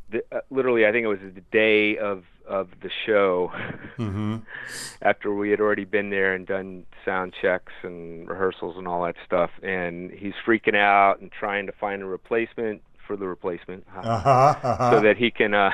[0.10, 3.52] that, uh, literally, I think it was the day of of the show,
[3.97, 4.38] Mm-hmm.
[5.02, 9.16] after we had already been there and done sound checks and rehearsals and all that
[9.26, 9.52] stuff.
[9.64, 14.56] And he's freaking out and trying to find a replacement for the replacement Uh huh.
[14.64, 14.91] Uh-huh.
[14.91, 15.72] so that he can, uh,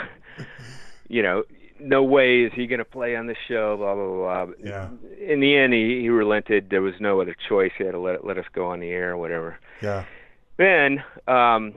[1.07, 1.43] you know,
[1.79, 4.53] no way is he going to play on the show, blah, blah, blah.
[4.63, 4.89] Yeah.
[5.19, 6.69] In the end, he, he relented.
[6.69, 7.71] There was no other choice.
[7.77, 10.05] He had to let, let us go on the air or whatever yeah.
[10.57, 11.73] then um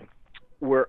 [0.61, 0.87] we're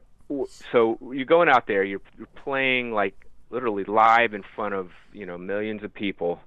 [0.72, 3.16] so you're going out there you're, you're playing like
[3.50, 6.40] literally live in front of you know millions of people.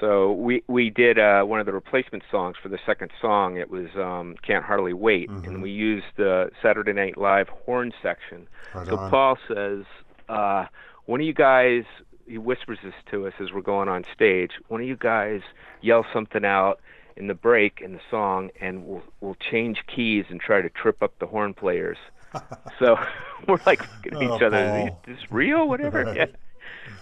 [0.00, 3.56] So we we did uh one of the replacement songs for the second song.
[3.56, 5.30] It was um can't hardly wait.
[5.30, 8.46] And we used the saturday night live horn section.
[8.74, 9.10] Right so on.
[9.10, 9.84] paul says
[10.28, 10.66] uh
[11.06, 11.84] one of you guys
[12.26, 15.40] he whispers this to us as we're going on stage one of you guys
[15.80, 16.80] yell something out
[17.16, 21.02] in the break in the song and we'll we'll change keys and try to trip
[21.02, 21.96] up the horn players
[22.78, 22.96] so
[23.48, 26.26] we're like looking at Oh, each other is this real whatever yeah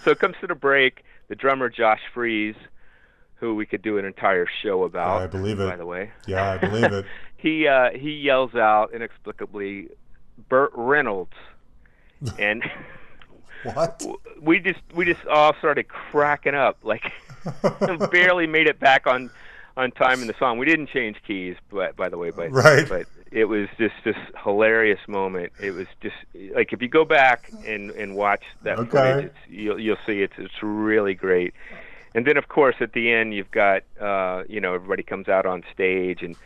[0.05, 2.57] so it comes to the break the drummer josh freese
[3.37, 5.21] who we could do an entire show about.
[5.21, 5.69] I believe it.
[5.69, 7.05] By the way, Yeah, I believe it.
[7.37, 9.89] he uh, he yells out inexplicably,
[10.49, 11.35] "Burt Reynolds,"
[12.39, 12.63] and
[13.65, 14.03] What?
[14.41, 16.79] we just we just all started cracking up.
[16.85, 17.13] Like
[18.11, 19.31] barely made it back on
[19.77, 20.57] on time in the song.
[20.59, 22.89] We didn't change keys, but by the way, but Right.
[22.89, 25.53] but it was just this hilarious moment.
[25.59, 26.15] It was just
[26.55, 28.89] like if you go back and and watch that Okay.
[28.91, 31.53] footage, it's, you'll you'll see it's it's really great.
[32.15, 35.47] And then of course at the end you've got uh, you know everybody comes out
[35.47, 36.37] on stage and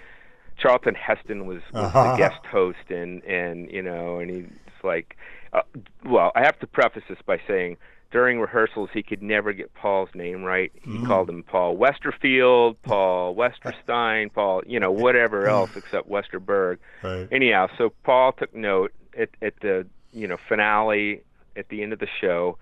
[0.58, 2.02] Charlton Heston was, was Uh-huh.
[2.02, 4.50] the guest host and and you know and he's
[4.82, 5.16] like
[5.52, 5.62] uh,
[6.06, 7.76] well I have to preface this by saying
[8.10, 10.72] during rehearsals he could never get Paul's name right.
[10.82, 11.06] He Mm.
[11.06, 16.78] called him Paul Westerfield, Paul Westerstein, Paul you know whatever else except Westerberg.
[17.02, 17.28] Right.
[17.30, 21.22] Anyhow, so Paul took note at at the you know finale
[21.56, 22.56] at the end of the show.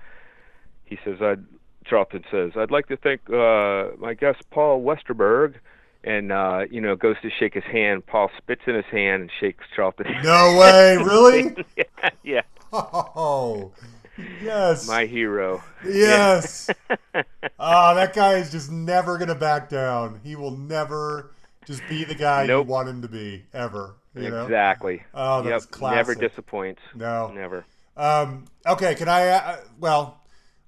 [0.85, 1.45] He says, "I'd."
[1.85, 5.55] Charlton says, "I'd like to thank uh, my guest Paul Westerberg,"
[6.03, 8.05] and uh, you know goes to shake his hand.
[8.07, 10.07] Paul spits in his hand and shakes Charlton.
[10.25, 11.55] No way, really?
[11.77, 12.41] yeah, yeah,
[12.73, 13.71] Oh,
[14.43, 14.87] yes.
[14.87, 15.63] my hero.
[15.85, 16.71] Yes.
[17.59, 20.21] oh, that guy is just never going to back down.
[20.23, 21.33] He will never
[21.67, 22.67] just be the guy Nope.
[22.67, 23.97] you want him to be, ever.
[24.15, 24.45] You know?
[24.45, 25.03] Exactly.
[25.13, 25.93] Oh, that's yep.
[25.93, 26.81] Never disappoints.
[26.95, 27.31] No.
[27.33, 27.67] Never.
[27.97, 29.29] Um, okay, can I?
[29.29, 30.23] Uh, well,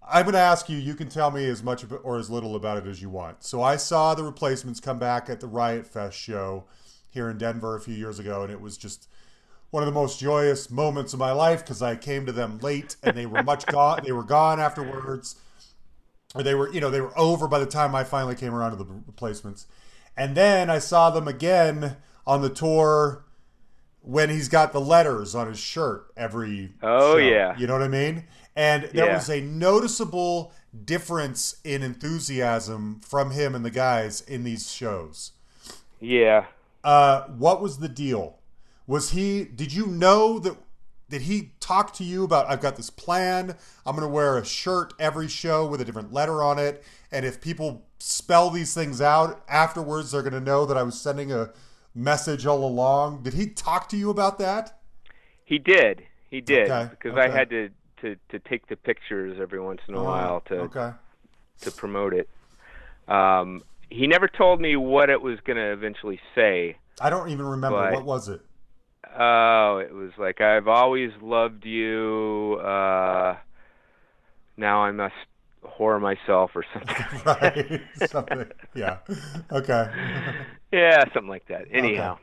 [0.07, 0.77] I'm going to ask you.
[0.77, 3.45] You can tell me as much or as little about it as you want.
[3.45, 6.65] So I saw the replacements come back at the Riot Fest show
[7.11, 9.09] here in Denver a few years ago, and it was just
[9.71, 12.97] one of the most joyous moments of my life because I came to them late
[13.03, 14.01] and they were much gone.
[14.05, 15.37] They were gone afterwards,
[16.35, 18.71] or they were, you know, they were over by the time I finally came around
[18.71, 19.67] to the replacements.
[20.17, 21.97] And then I saw them again
[22.27, 23.25] on the tour
[24.01, 27.17] when he's got the letters on his shirt every Oh, show.
[27.19, 27.57] yeah.
[27.59, 28.25] you know what I mean?
[28.57, 29.15] And there Yeah.
[29.15, 30.53] was a noticeable
[30.85, 35.33] difference in enthusiasm from him and the guys in these shows.
[36.01, 36.47] Yeah.
[36.83, 38.38] Uh, what was the deal?
[38.89, 39.45] Was he?
[39.45, 40.57] Did you know that?
[41.11, 42.51] Did he talk to you about?
[42.51, 43.55] I've got this plan.
[43.87, 46.83] I'm going to wear a shirt every show with a different letter on it,
[47.13, 51.01] and if people spell these things out afterwards, they're going to know that I was
[51.01, 51.51] sending a
[51.95, 53.23] message all along.
[53.23, 54.79] Did he talk to you about that?
[55.45, 56.03] He did.
[56.31, 57.71] He did Okay, because I had to,
[58.03, 60.93] to to take the pictures every once in a while to Okay.
[61.63, 62.29] to promote it.
[63.09, 66.77] Um, he never told me what it was going to eventually say.
[67.01, 68.41] I don't even remember what was it.
[69.17, 72.55] Oh, it was like I've always loved you.
[72.63, 73.37] Uh,
[74.57, 75.15] now I must
[75.65, 77.05] whore myself or something.
[77.27, 77.81] Right.
[78.11, 78.45] Something.
[78.75, 78.99] Yeah.
[79.53, 79.91] Okay.
[80.73, 81.67] yeah, something like that.
[81.73, 82.19] Anyhow,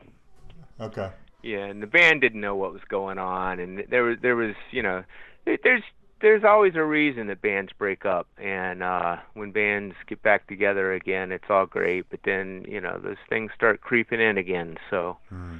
[0.80, 1.10] Okay.
[1.42, 4.54] yeah, and the band didn't know what was going on, and there was there was
[4.70, 5.04] you know
[5.44, 5.82] there's
[6.20, 10.92] there's always a reason that bands break up, and uh, when bands get back together
[10.92, 14.76] again, it's all great, but then you know those things start creeping in again.
[14.90, 15.18] So.
[15.30, 15.58] I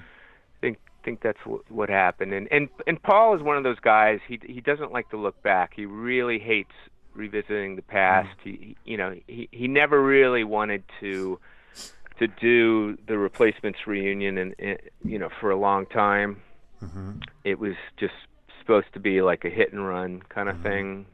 [1.06, 2.32] think think that's what happened.
[2.32, 4.18] And and and Paul is one of those guys.
[4.26, 5.72] He he doesn't like to look back.
[5.74, 6.72] He really hates
[7.14, 8.28] revisiting the past.
[8.40, 8.50] Mm-hmm.
[8.50, 11.38] He, he you know he he never really wanted to
[12.18, 16.42] to do the replacements reunion and, and you know for a long time.
[16.82, 17.20] Mm-hmm.
[17.44, 18.14] It was just
[18.58, 20.64] supposed to be like a hit and run kind of mm-hmm.
[20.64, 21.06] thing.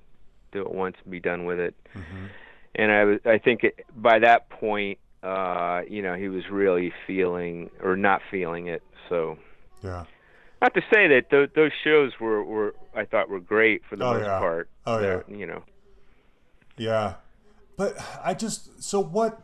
[0.53, 1.75] Do it once and be done with it.
[2.75, 6.93] And I was I think it, by that point uh, you know, he was really
[7.07, 8.83] feeling or not feeling it.
[9.09, 9.39] So,
[9.83, 10.05] Yeah.
[10.61, 14.05] not to say that th- those shows were, were I thought were great for the
[14.05, 14.39] Oh, most yeah.
[14.39, 14.69] part.
[14.87, 15.63] Oh, They're- You know,
[16.77, 17.15] Yeah.
[17.77, 19.41] But I just so what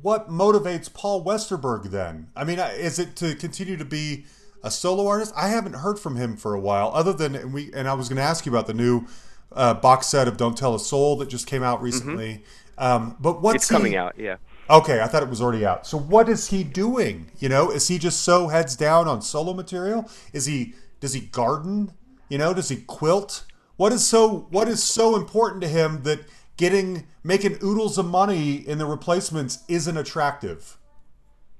[0.00, 2.28] what motivates Paul Westerberg then?
[2.34, 4.24] I mean, is it to continue to be
[4.64, 5.32] a solo artist?
[5.36, 8.08] I haven't heard from him for a while other than and we and I was
[8.08, 9.06] going to ask you about the new
[9.52, 12.42] uh, box set of Don't Tell a Soul that just came out recently.
[12.78, 14.14] Um, but what's it's he- coming out.
[14.18, 14.36] Yeah.
[14.70, 15.86] Okay, I thought it was already out.
[15.86, 17.30] So what is he doing?
[17.38, 20.08] You know, is he just so heads down on solo material?
[20.32, 21.92] Is he does he garden?
[22.28, 23.44] You know, does he quilt?
[23.76, 26.20] What is so what is so important to him that
[26.56, 30.78] getting making oodles of money in the replacements isn't attractive?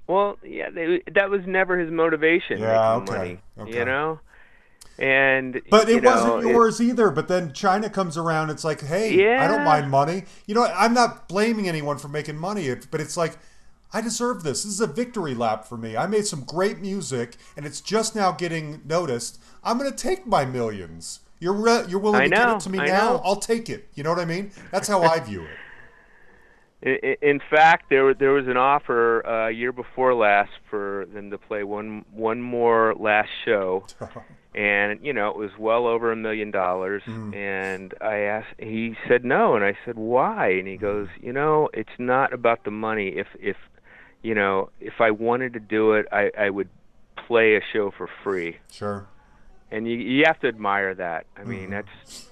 [0.06, 2.58] Well, yeah, they, that was never his motivation.
[2.58, 3.78] Yeah, making okay, money, okay.
[3.78, 4.20] You know,
[4.98, 7.10] and But it wasn't know, it- yours either.
[7.10, 8.50] But then China comes around.
[8.50, 10.24] It's like, hey, I don't mind money.
[10.46, 13.38] You know, I'm not blaming anyone for making money, but it's like,
[13.94, 14.62] I deserve this.
[14.64, 15.96] This is a victory lap for me.
[15.96, 19.38] I made some great music, and it's just now getting noticed.
[19.62, 21.20] I'm going to take my millions.
[21.40, 22.98] You're re- you're willing I to give it to me I now?
[23.14, 23.22] know.
[23.24, 23.88] I'll take it.
[23.94, 24.50] You know what I mean?
[24.70, 27.18] That's how I view it.
[27.22, 31.38] In fact, there there was an offer uh, a year before last for them to
[31.38, 33.86] play one one more last show,
[34.54, 37.32] and you know it was well over a million dollars hmm.
[37.32, 40.82] and i asked he said no and i said why and he hmm.
[40.82, 43.56] goes you know it's not about the money if if
[44.22, 46.68] you know if i wanted to do it i i would
[47.26, 49.06] play a show for free Sure.
[49.70, 51.72] and you you have to admire that i mean mm-hmm.
[51.72, 52.28] that's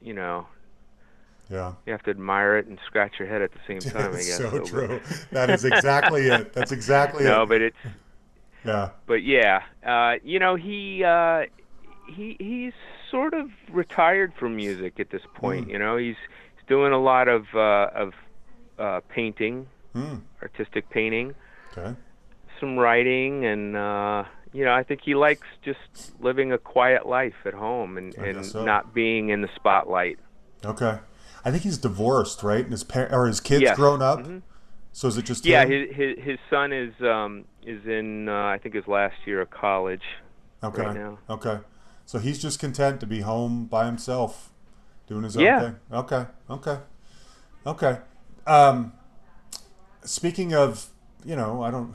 [0.00, 0.46] you know
[1.50, 1.72] Yeah.
[1.86, 4.36] you have to admire it and scratch your head at the same time i guess
[4.36, 5.00] so true.
[5.32, 6.52] That is exactly it.
[6.52, 7.34] That's exactly no it.
[7.38, 7.76] No, but it's
[8.64, 8.90] Yeah.
[9.06, 11.44] but yeah, uh, you know he uh,
[12.08, 12.72] he he's
[13.10, 15.68] sort of retired from music at this point.
[15.68, 16.16] You know, he's
[16.56, 18.12] he's doing a lot of uh, of
[18.78, 20.16] uh, painting, Hmm.
[20.40, 21.34] artistic painting,
[21.76, 21.94] Okay.
[22.60, 27.34] some writing, and uh, you know I think he likes just living a quiet life
[27.44, 28.64] at home and, I and so.
[28.64, 30.18] not being in the spotlight.
[30.64, 30.98] Okay.
[31.44, 32.62] I think he's divorced, right?
[32.62, 33.76] And his par- or his kids Yes.
[33.76, 34.24] grown up.
[34.92, 38.58] So is it just Yeah, his his, his son is um, is in uh, I
[38.58, 40.02] think his last year of college.
[40.62, 40.82] okay.
[40.82, 41.18] right now.
[41.30, 41.58] Okay.
[42.04, 44.50] So he's just content to be home by himself,
[45.06, 45.54] doing his Yeah.
[45.56, 45.76] own thing.
[45.92, 46.26] Okay.
[46.50, 46.78] Okay.
[47.66, 47.98] Okay.
[48.46, 48.92] Um,
[50.04, 50.88] speaking of,
[51.24, 51.94] you know, I don't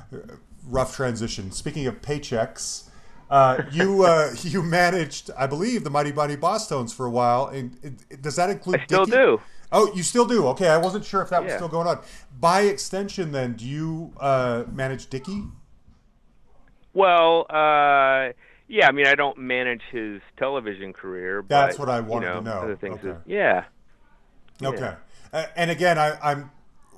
[0.66, 1.50] rough transition.
[1.50, 2.88] Speaking of paychecks,
[3.30, 7.76] uh, you uh, you managed, I believe, the Mighty Mighty Bosstones for a while, and
[7.82, 8.80] it- does that include?
[8.80, 9.16] I still Dickie?
[9.16, 9.40] do.
[9.72, 10.46] Oh, you still do.
[10.48, 12.00] Okay, I wasn't sure if that was still going on.
[12.38, 15.44] By extension, then, do you uh, manage Dickie?
[16.92, 18.32] Well, uh,
[18.66, 18.88] yeah.
[18.88, 21.42] I mean, I don't manage his television career.
[21.42, 22.58] But, That's what I wanted you know, to know.
[22.62, 22.98] Other things.
[22.98, 23.10] Okay.
[23.10, 23.64] is- yeah.
[24.62, 24.94] Okay.
[25.32, 26.50] Uh, and again, I, I'm.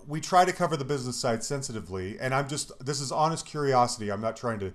[0.08, 2.72] We try to cover the business side sensitively, and I'm just.
[2.84, 4.10] This is honest curiosity.
[4.10, 4.72] I'm not trying to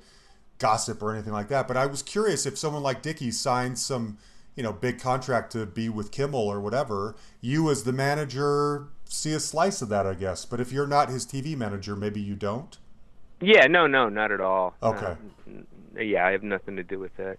[0.60, 1.68] gossip or anything like that.
[1.68, 4.18] But I was curious if someone like Dickie signed some,
[4.58, 7.16] you know, big contract to be with Kimmel or whatever.
[7.40, 10.44] You, as the manager, see a slice of that, I guess.
[10.44, 12.76] But if you're not his TV manager, maybe you don't.
[13.40, 13.68] Yeah.
[13.68, 13.86] No.
[13.88, 14.10] No.
[14.10, 14.74] Not at all.
[14.82, 15.16] Okay.
[15.96, 17.38] Uh, yeah, I have nothing to do with that.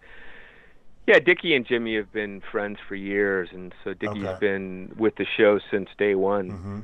[1.08, 4.36] Yeah, Dickie and Jimmy have been friends for years, and so Dickie's Okay.
[4.40, 6.50] been with the show since day one.
[6.50, 6.80] Mm-hmm.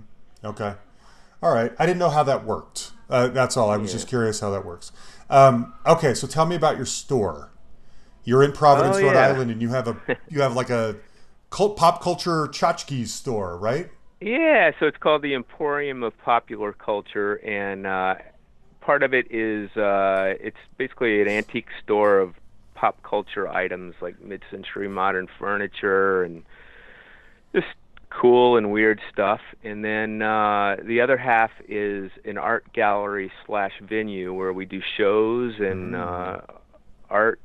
[0.46, 0.74] Okay.
[1.42, 1.72] All right.
[1.78, 2.90] I didn't know how that worked.
[3.08, 3.70] Uh, that's all.
[3.70, 4.90] I was just curious how that works.
[5.30, 6.14] Um, okay.
[6.14, 7.50] So tell me about your store.
[8.24, 9.28] You're in Providence, Oh, Rhode yeah.
[9.28, 9.96] Island, and you have a
[10.28, 10.96] you have like a
[11.50, 13.90] cult, pop culture tchotchkes store, right?
[14.20, 18.14] Yeah, so it's called the Emporium of Popular Culture, and uh,
[18.80, 22.34] part of it is uh, it's basically an antique store of
[22.74, 26.42] pop culture items like mid-century modern furniture and
[27.54, 27.66] just
[28.10, 29.40] cool and weird stuff.
[29.62, 34.80] And then uh, the other half is an art gallery slash venue where we do
[34.96, 36.40] shows and uh,
[37.10, 37.40] art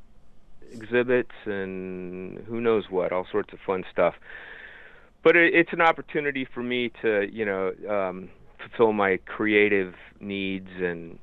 [0.72, 4.14] exhibits and who knows what, all sorts of fun stuff
[5.22, 8.28] but it, it's an opportunity for me to you know um,
[8.58, 11.18] fulfill my creative needs and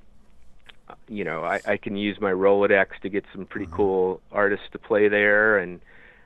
[1.08, 4.80] you know I, I can use my Rolodex to get some pretty cool artists to
[4.80, 5.82] play there and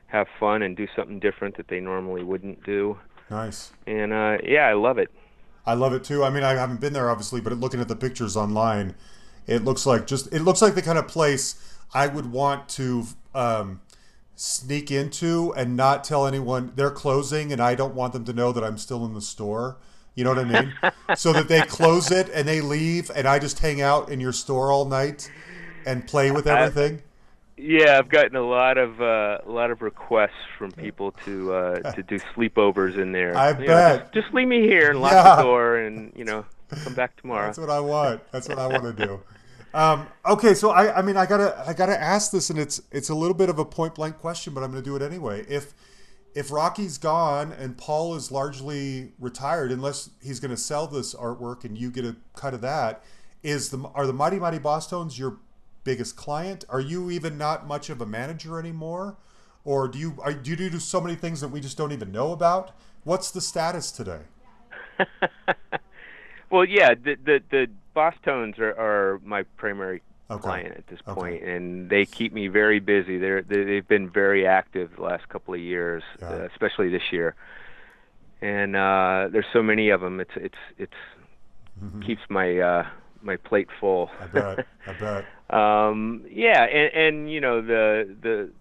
[0.08, 2.98] have fun and do something different that they normally wouldn't do
[3.30, 3.72] Nice.
[3.88, 5.10] and uh, yeah I love it
[5.64, 6.24] I love it too.
[6.24, 8.96] I mean, I haven't been there obviously, but looking at the pictures online,
[9.46, 13.06] it looks like just it looks like the kind of place I would want to
[13.36, 13.82] um,
[14.36, 18.52] sneak into and not tell anyone they're closing, and I don't want them to know
[18.52, 19.78] that I'm still in the store.
[20.16, 20.74] You know what I mean?
[21.16, 24.34] so that they close it and they leave, and I just hang out in your
[24.34, 25.32] store all night
[25.86, 27.02] and play with everything.
[27.58, 31.92] yeah I've gotten a lot of uh, a lot of requests from people to uh,
[31.94, 35.12] to do sleepovers in there I You know, just, just leave me here and lock
[35.14, 35.36] Yeah.
[35.38, 36.46] the door and you know
[36.84, 38.22] come back tomorrow That's what I want.
[38.32, 39.20] That's what I want to do.
[39.74, 43.10] Um, okay, so I, I mean, I gotta, I gotta ask this, and it's, it's
[43.10, 45.46] a little bit of a point blank question, but I'm gonna do it anyway.
[45.48, 45.74] If,
[46.36, 51.78] if Roky's gone and Paul is largely retired, unless he's gonna sell this artwork and
[51.78, 53.04] you get a cut of that,
[53.44, 55.38] is the are the Mighty Mighty Bosstones your
[55.84, 56.66] biggest client?
[56.70, 59.18] Are you even not much of a manager anymore,
[59.64, 62.12] or do you, are, do you do so many things that we just don't even
[62.12, 62.72] know about?
[63.04, 64.22] What's the status today?
[66.52, 70.42] Well, yeah, the the, the Boss Tones are, are my primary Okay.
[70.42, 71.14] client at this Okay.
[71.16, 73.18] point, and they keep me very busy.
[73.18, 76.28] They're they, they've been very active the last couple of years, Yeah.
[76.30, 77.36] uh, especially this year.
[78.42, 80.20] And uh, there's so many of them.
[80.20, 80.94] It's it's it's
[82.06, 82.84] keeps my uh,
[83.22, 84.10] my plate full.
[84.20, 85.26] I bet, I bet.
[85.50, 88.52] um, yeah, and, and you know the the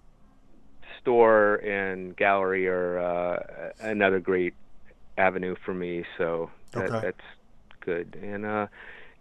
[1.01, 4.55] store and gallery are uh, another great
[5.19, 6.05] avenue for me.
[6.19, 7.01] So that, Okay.
[7.01, 7.19] that's
[7.85, 8.19] good.
[8.23, 8.67] And uh,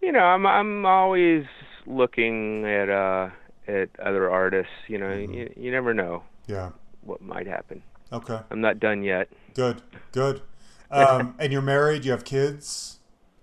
[0.00, 1.44] you know, I'm I'm always
[1.86, 3.30] looking at uh,
[3.68, 4.72] at other artists.
[4.88, 5.32] You know, Mm-hmm.
[5.34, 6.70] you, you never know Yeah.
[7.02, 7.82] what might happen.
[8.12, 8.40] Okay.
[8.50, 9.28] I'm not done yet.
[9.54, 9.82] Good,
[10.12, 10.42] good.
[10.92, 12.04] Um, and you're married.
[12.04, 12.98] You have kids.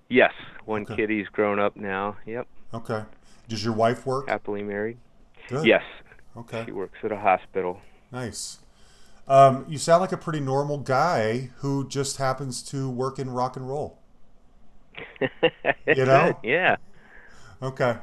[0.09, 0.33] Yes,
[0.65, 0.97] one Okay.
[0.97, 2.17] kitty's grown up now.
[2.25, 3.03] Yep, Okay.
[3.47, 4.27] Does your wife work?
[4.27, 4.97] happily married.
[5.47, 5.65] Good.
[5.65, 5.83] Yes,
[6.35, 6.63] Okay.
[6.65, 7.79] She works at a hospital.
[8.11, 8.59] Nice.
[9.29, 13.55] Um, you sound like a pretty normal guy who just happens to work in rock
[13.55, 13.97] and roll.
[15.21, 15.29] You
[16.05, 16.39] know?
[16.43, 16.77] yeah.
[17.61, 17.97] Okay.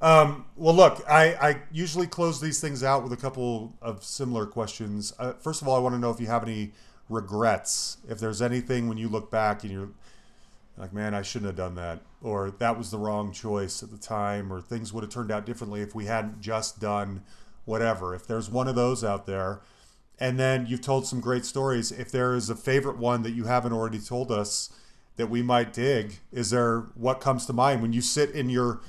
[0.00, 4.46] Um, well, look, I, I usually close these things out with a couple of similar
[4.46, 5.14] questions.
[5.18, 6.72] Uh, first of all, I want to know if you have any
[7.08, 7.98] regrets.
[8.08, 9.88] If there's anything when you look back and you're
[10.76, 13.96] like, man, I shouldn't have done that, or that was the wrong choice at the
[13.96, 17.22] time, or things would have turned out differently if we hadn't just done
[17.64, 18.14] whatever.
[18.14, 19.62] If there's one of those out there,
[20.18, 21.92] and then you've told some great stories.
[21.92, 24.70] If there is a favorite one that you haven't already told us
[25.16, 28.80] that we might dig, is there what comes to mind when you sit in your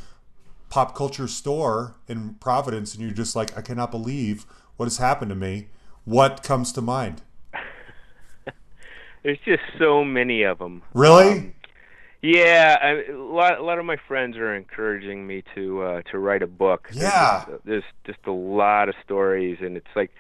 [0.70, 4.46] pop culture store in Providence and you're just like, I cannot believe
[4.76, 5.68] what has happened to me?
[6.06, 7.22] What comes to mind?
[9.24, 10.84] There's just so many of them.
[10.94, 11.54] Really?
[12.22, 16.18] Yeah, I, a lot a lot of my friends are encouraging me to uh, to
[16.18, 16.88] write a book.
[16.92, 17.46] There's Yeah.
[17.48, 20.12] just- there's just a lot of stories, and it's like,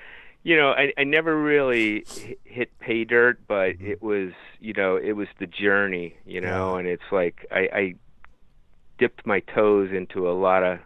[0.47, 2.07] you know, I I never really
[2.45, 6.77] hit, pay dirt, but it was you know it was the journey, you know, Yeah.
[6.77, 7.95] and it's like I, I
[8.99, 10.79] dipped my toes into a lot of.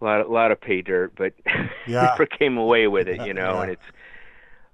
[0.00, 1.32] A lot, a lot of pay dirt, but
[1.86, 2.18] Yeah.
[2.18, 3.60] never came away with it, you know.
[3.60, 3.62] Yeah.
[3.62, 3.82] And it's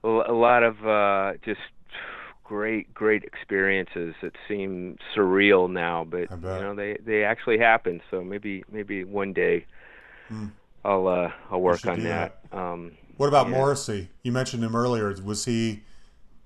[0.05, 1.61] a, a lot of uh, just
[2.44, 8.01] great, great experiences that seem surreal now, but you know they they actually happen.
[8.11, 9.66] So maybe maybe one day
[10.85, 11.89] I'll uh, I'll work Hmm.
[11.89, 12.32] on do that.
[12.52, 13.57] Um, What about Yeah.
[13.59, 14.09] Morrissey?
[14.23, 15.15] You mentioned him earlier.
[15.23, 15.83] Was he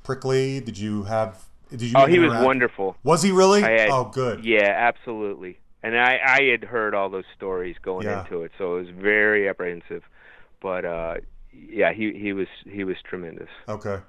[0.03, 0.59] prickly?
[0.59, 1.45] Did you have?
[1.71, 1.93] Did you?
[1.95, 2.97] oh, he was wonderful.
[3.05, 3.63] Was he really?
[3.63, 4.45] Had, oh, good.
[4.45, 5.61] Yeah, absolutely.
[5.85, 8.25] And I I had heard all those stories going Yeah.
[8.25, 10.03] into it, so it was very apprehensive.
[10.61, 11.15] But uh,
[11.53, 13.51] yeah, he he was he was tremendous.
[13.69, 14.01] Okay.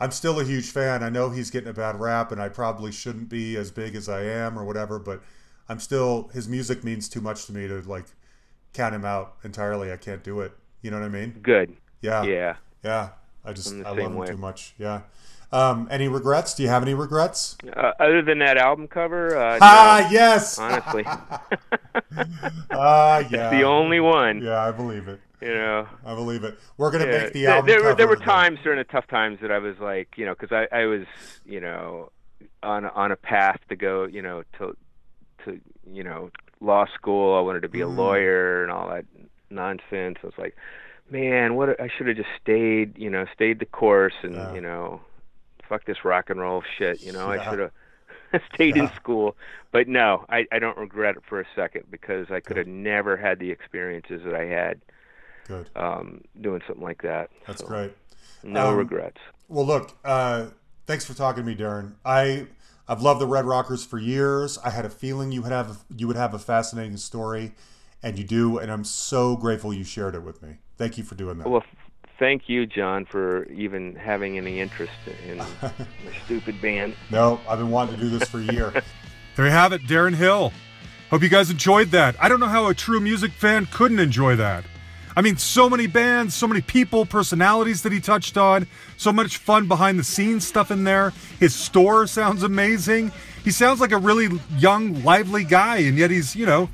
[0.00, 1.04] I'm still a huge fan.
[1.04, 4.08] I know he's getting a bad rap, and I probably shouldn't be as big as
[4.08, 5.22] I am or whatever, but
[5.68, 8.06] I'm still, his music means too much to me to like
[8.72, 9.92] count him out entirely.
[9.92, 10.50] I can't do it.
[10.82, 11.38] You know what I mean?
[11.42, 11.76] Good.
[12.00, 12.22] Yeah.
[12.24, 12.56] Yeah.
[12.84, 13.08] Yeah.
[13.44, 14.26] I just, I love him way.
[14.26, 14.74] too much.
[14.78, 15.02] Yeah.
[15.50, 16.54] Um, any regrets?
[16.54, 17.56] Do you have any regrets?
[17.74, 20.58] Uh, other than that album cover, uh, Ah, no, yes.
[20.58, 21.04] honestly,
[22.70, 23.50] Ah, yeah.
[23.50, 24.42] the only one.
[24.42, 25.20] Yeah, I believe it.
[25.40, 25.86] You know.
[26.04, 26.58] I believe it.
[26.76, 27.66] We're gonna Yeah, make the album.
[27.66, 30.34] there, were- there were times during the tough times that I was like, you know,
[30.38, 31.06] because I, I was,
[31.46, 32.10] you know,
[32.62, 34.76] on on a path to go, you know, to
[35.44, 35.60] to
[35.90, 36.30] you know
[36.60, 37.36] law school.
[37.38, 37.96] I wanted to be a Mm.
[37.96, 39.04] lawyer and all that
[39.48, 40.18] nonsense.
[40.22, 40.56] I was like,
[41.10, 44.54] man, what I should have just stayed, you know, stayed the course and Yeah.
[44.54, 45.00] you know,
[45.68, 47.02] fuck this rock and roll shit.
[47.02, 47.40] You know, Yeah.
[47.40, 47.72] I should have.
[48.54, 49.34] stayed in school
[49.72, 53.16] but no I, I don't regret it for a second because i could have never
[53.16, 54.82] had the experiences that i had
[55.46, 55.70] Good.
[55.74, 57.30] um, doing something like that.
[57.46, 57.92] That's So, great.
[58.42, 59.16] No Um, regrets.
[59.48, 60.48] Well, look, uh,
[60.86, 61.94] thanks for talking to me, Darren.
[62.04, 62.48] I
[62.86, 64.58] I've loved the Red Rockers for years.
[64.62, 67.54] I had a feeling you would have you would have a fascinating story,
[68.02, 68.58] and you do.
[68.58, 70.58] And I'm so grateful you shared it with me.
[70.78, 71.48] Thank you for doing that.
[71.48, 71.64] Well,
[72.18, 74.92] thank you, John, for even having any interest
[75.26, 75.72] in my
[76.24, 76.94] stupid band.
[77.10, 78.72] no, I've been wanting to do this for a year.
[79.36, 80.52] There you have it, Darren Hill.
[81.10, 82.16] Hope you guys enjoyed that.
[82.20, 84.64] I don't know how a true music fan couldn't enjoy that.
[85.14, 89.36] I mean, so many bands, so many people, personalities that he touched on, so much
[89.36, 91.12] fun behind the scenes stuff in there.
[91.38, 93.12] His store sounds amazing.
[93.44, 94.28] He sounds like a really
[94.58, 96.68] young, lively guy, and yet he's, you know,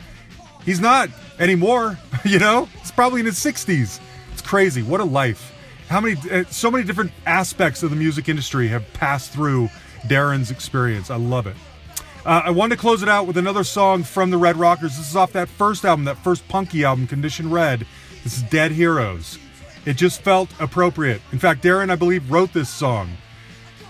[0.65, 1.09] he's not
[1.39, 2.67] anymore, you know?
[2.81, 4.01] He's probably in his 60s.
[4.33, 4.83] It's crazy.
[4.83, 5.53] What a life.
[5.89, 9.69] How many, uh, so many different aspects of the music industry have passed through
[10.07, 11.11] Darren's experience.
[11.11, 11.57] I love it.
[12.25, 14.97] Uh, I wanted to close it out with another song from the Red Rockers.
[14.97, 17.87] This is off that first album, that first punky album, Condition Red.
[18.23, 19.39] This is Dead Heroes.
[19.85, 21.21] It just felt appropriate.
[21.33, 23.11] In fact, Darren, I believe, wrote this song.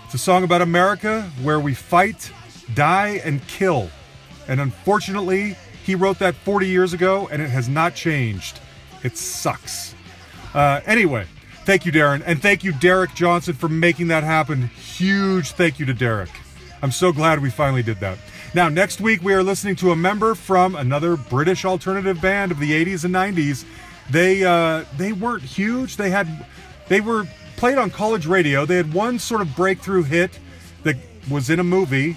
[0.04, 2.32] It's a song about America where we fight,
[2.74, 3.90] die, and kill.
[4.48, 8.58] And unfortunately, he wrote that 40 years ago, and it has not changed.
[9.02, 9.94] It sucks.
[10.54, 11.26] Uh, anyway,
[11.64, 12.22] thank you, Darren.
[12.24, 14.68] And thank you, Derek Johnson, for making that happen.
[14.68, 16.30] Huge thank you to Derek.
[16.82, 18.18] I'm so glad we finally did that.
[18.54, 22.58] Now, next week, we are listening to a member from another British alternative band of
[22.58, 23.64] the 80s and 90s.
[24.10, 25.96] They uh, they weren't huge.
[25.96, 26.46] They had
[26.88, 28.64] they were played on college radio.
[28.66, 30.38] They had one sort of breakthrough hit
[30.82, 30.96] that
[31.30, 32.16] was in a movie,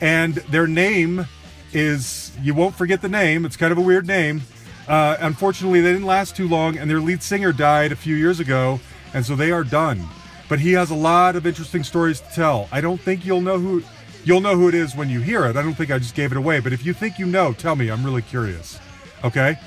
[0.00, 1.26] and their name
[1.76, 3.44] is you won't forget the name.
[3.44, 4.40] It's kind of a weird name.
[4.88, 8.40] Uh, unfortunately, they didn't last too long, and their lead singer died a few years
[8.40, 8.80] ago,
[9.12, 10.02] and so they are done.
[10.48, 12.68] But he has a lot of interesting stories to tell.
[12.72, 13.82] I don't think you'll know who
[14.24, 15.56] you'll know who it is when you hear it.
[15.56, 17.76] I don't think I just gave it away, but if you think you know, tell
[17.76, 17.90] me.
[17.90, 18.80] I'm really curious.
[19.22, 19.58] Okay.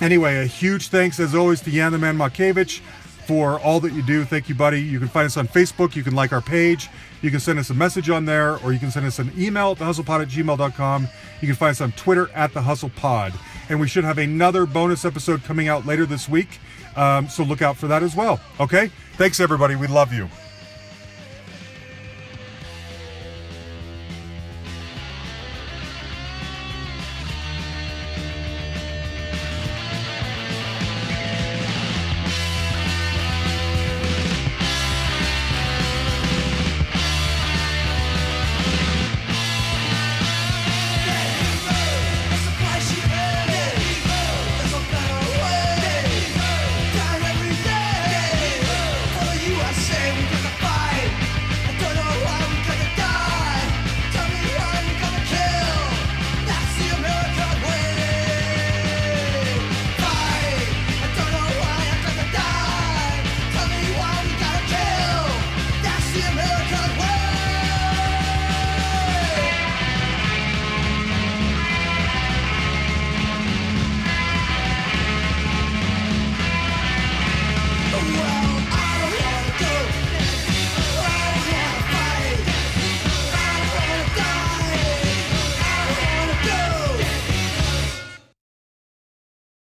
[0.00, 1.78] Anyway, a huge thanks as always to the
[2.18, 2.80] Makevich
[3.26, 4.24] for all that you do.
[4.24, 4.80] Thank you, buddy.
[4.80, 5.94] You can find us on Facebook.
[5.96, 6.88] You can like our page.
[7.22, 9.72] You can send us a message on there, or you can send us an email
[9.72, 11.08] at thehustlepod at gmail.com.
[11.40, 13.32] You can find us on Twitter at the Hustle Pod.
[13.68, 16.58] And we should have another bonus episode coming out later this week.
[16.96, 18.40] Um, so look out for that as well.
[18.60, 18.90] Okay?
[19.16, 19.76] Thanks, everybody.
[19.76, 20.28] We love you.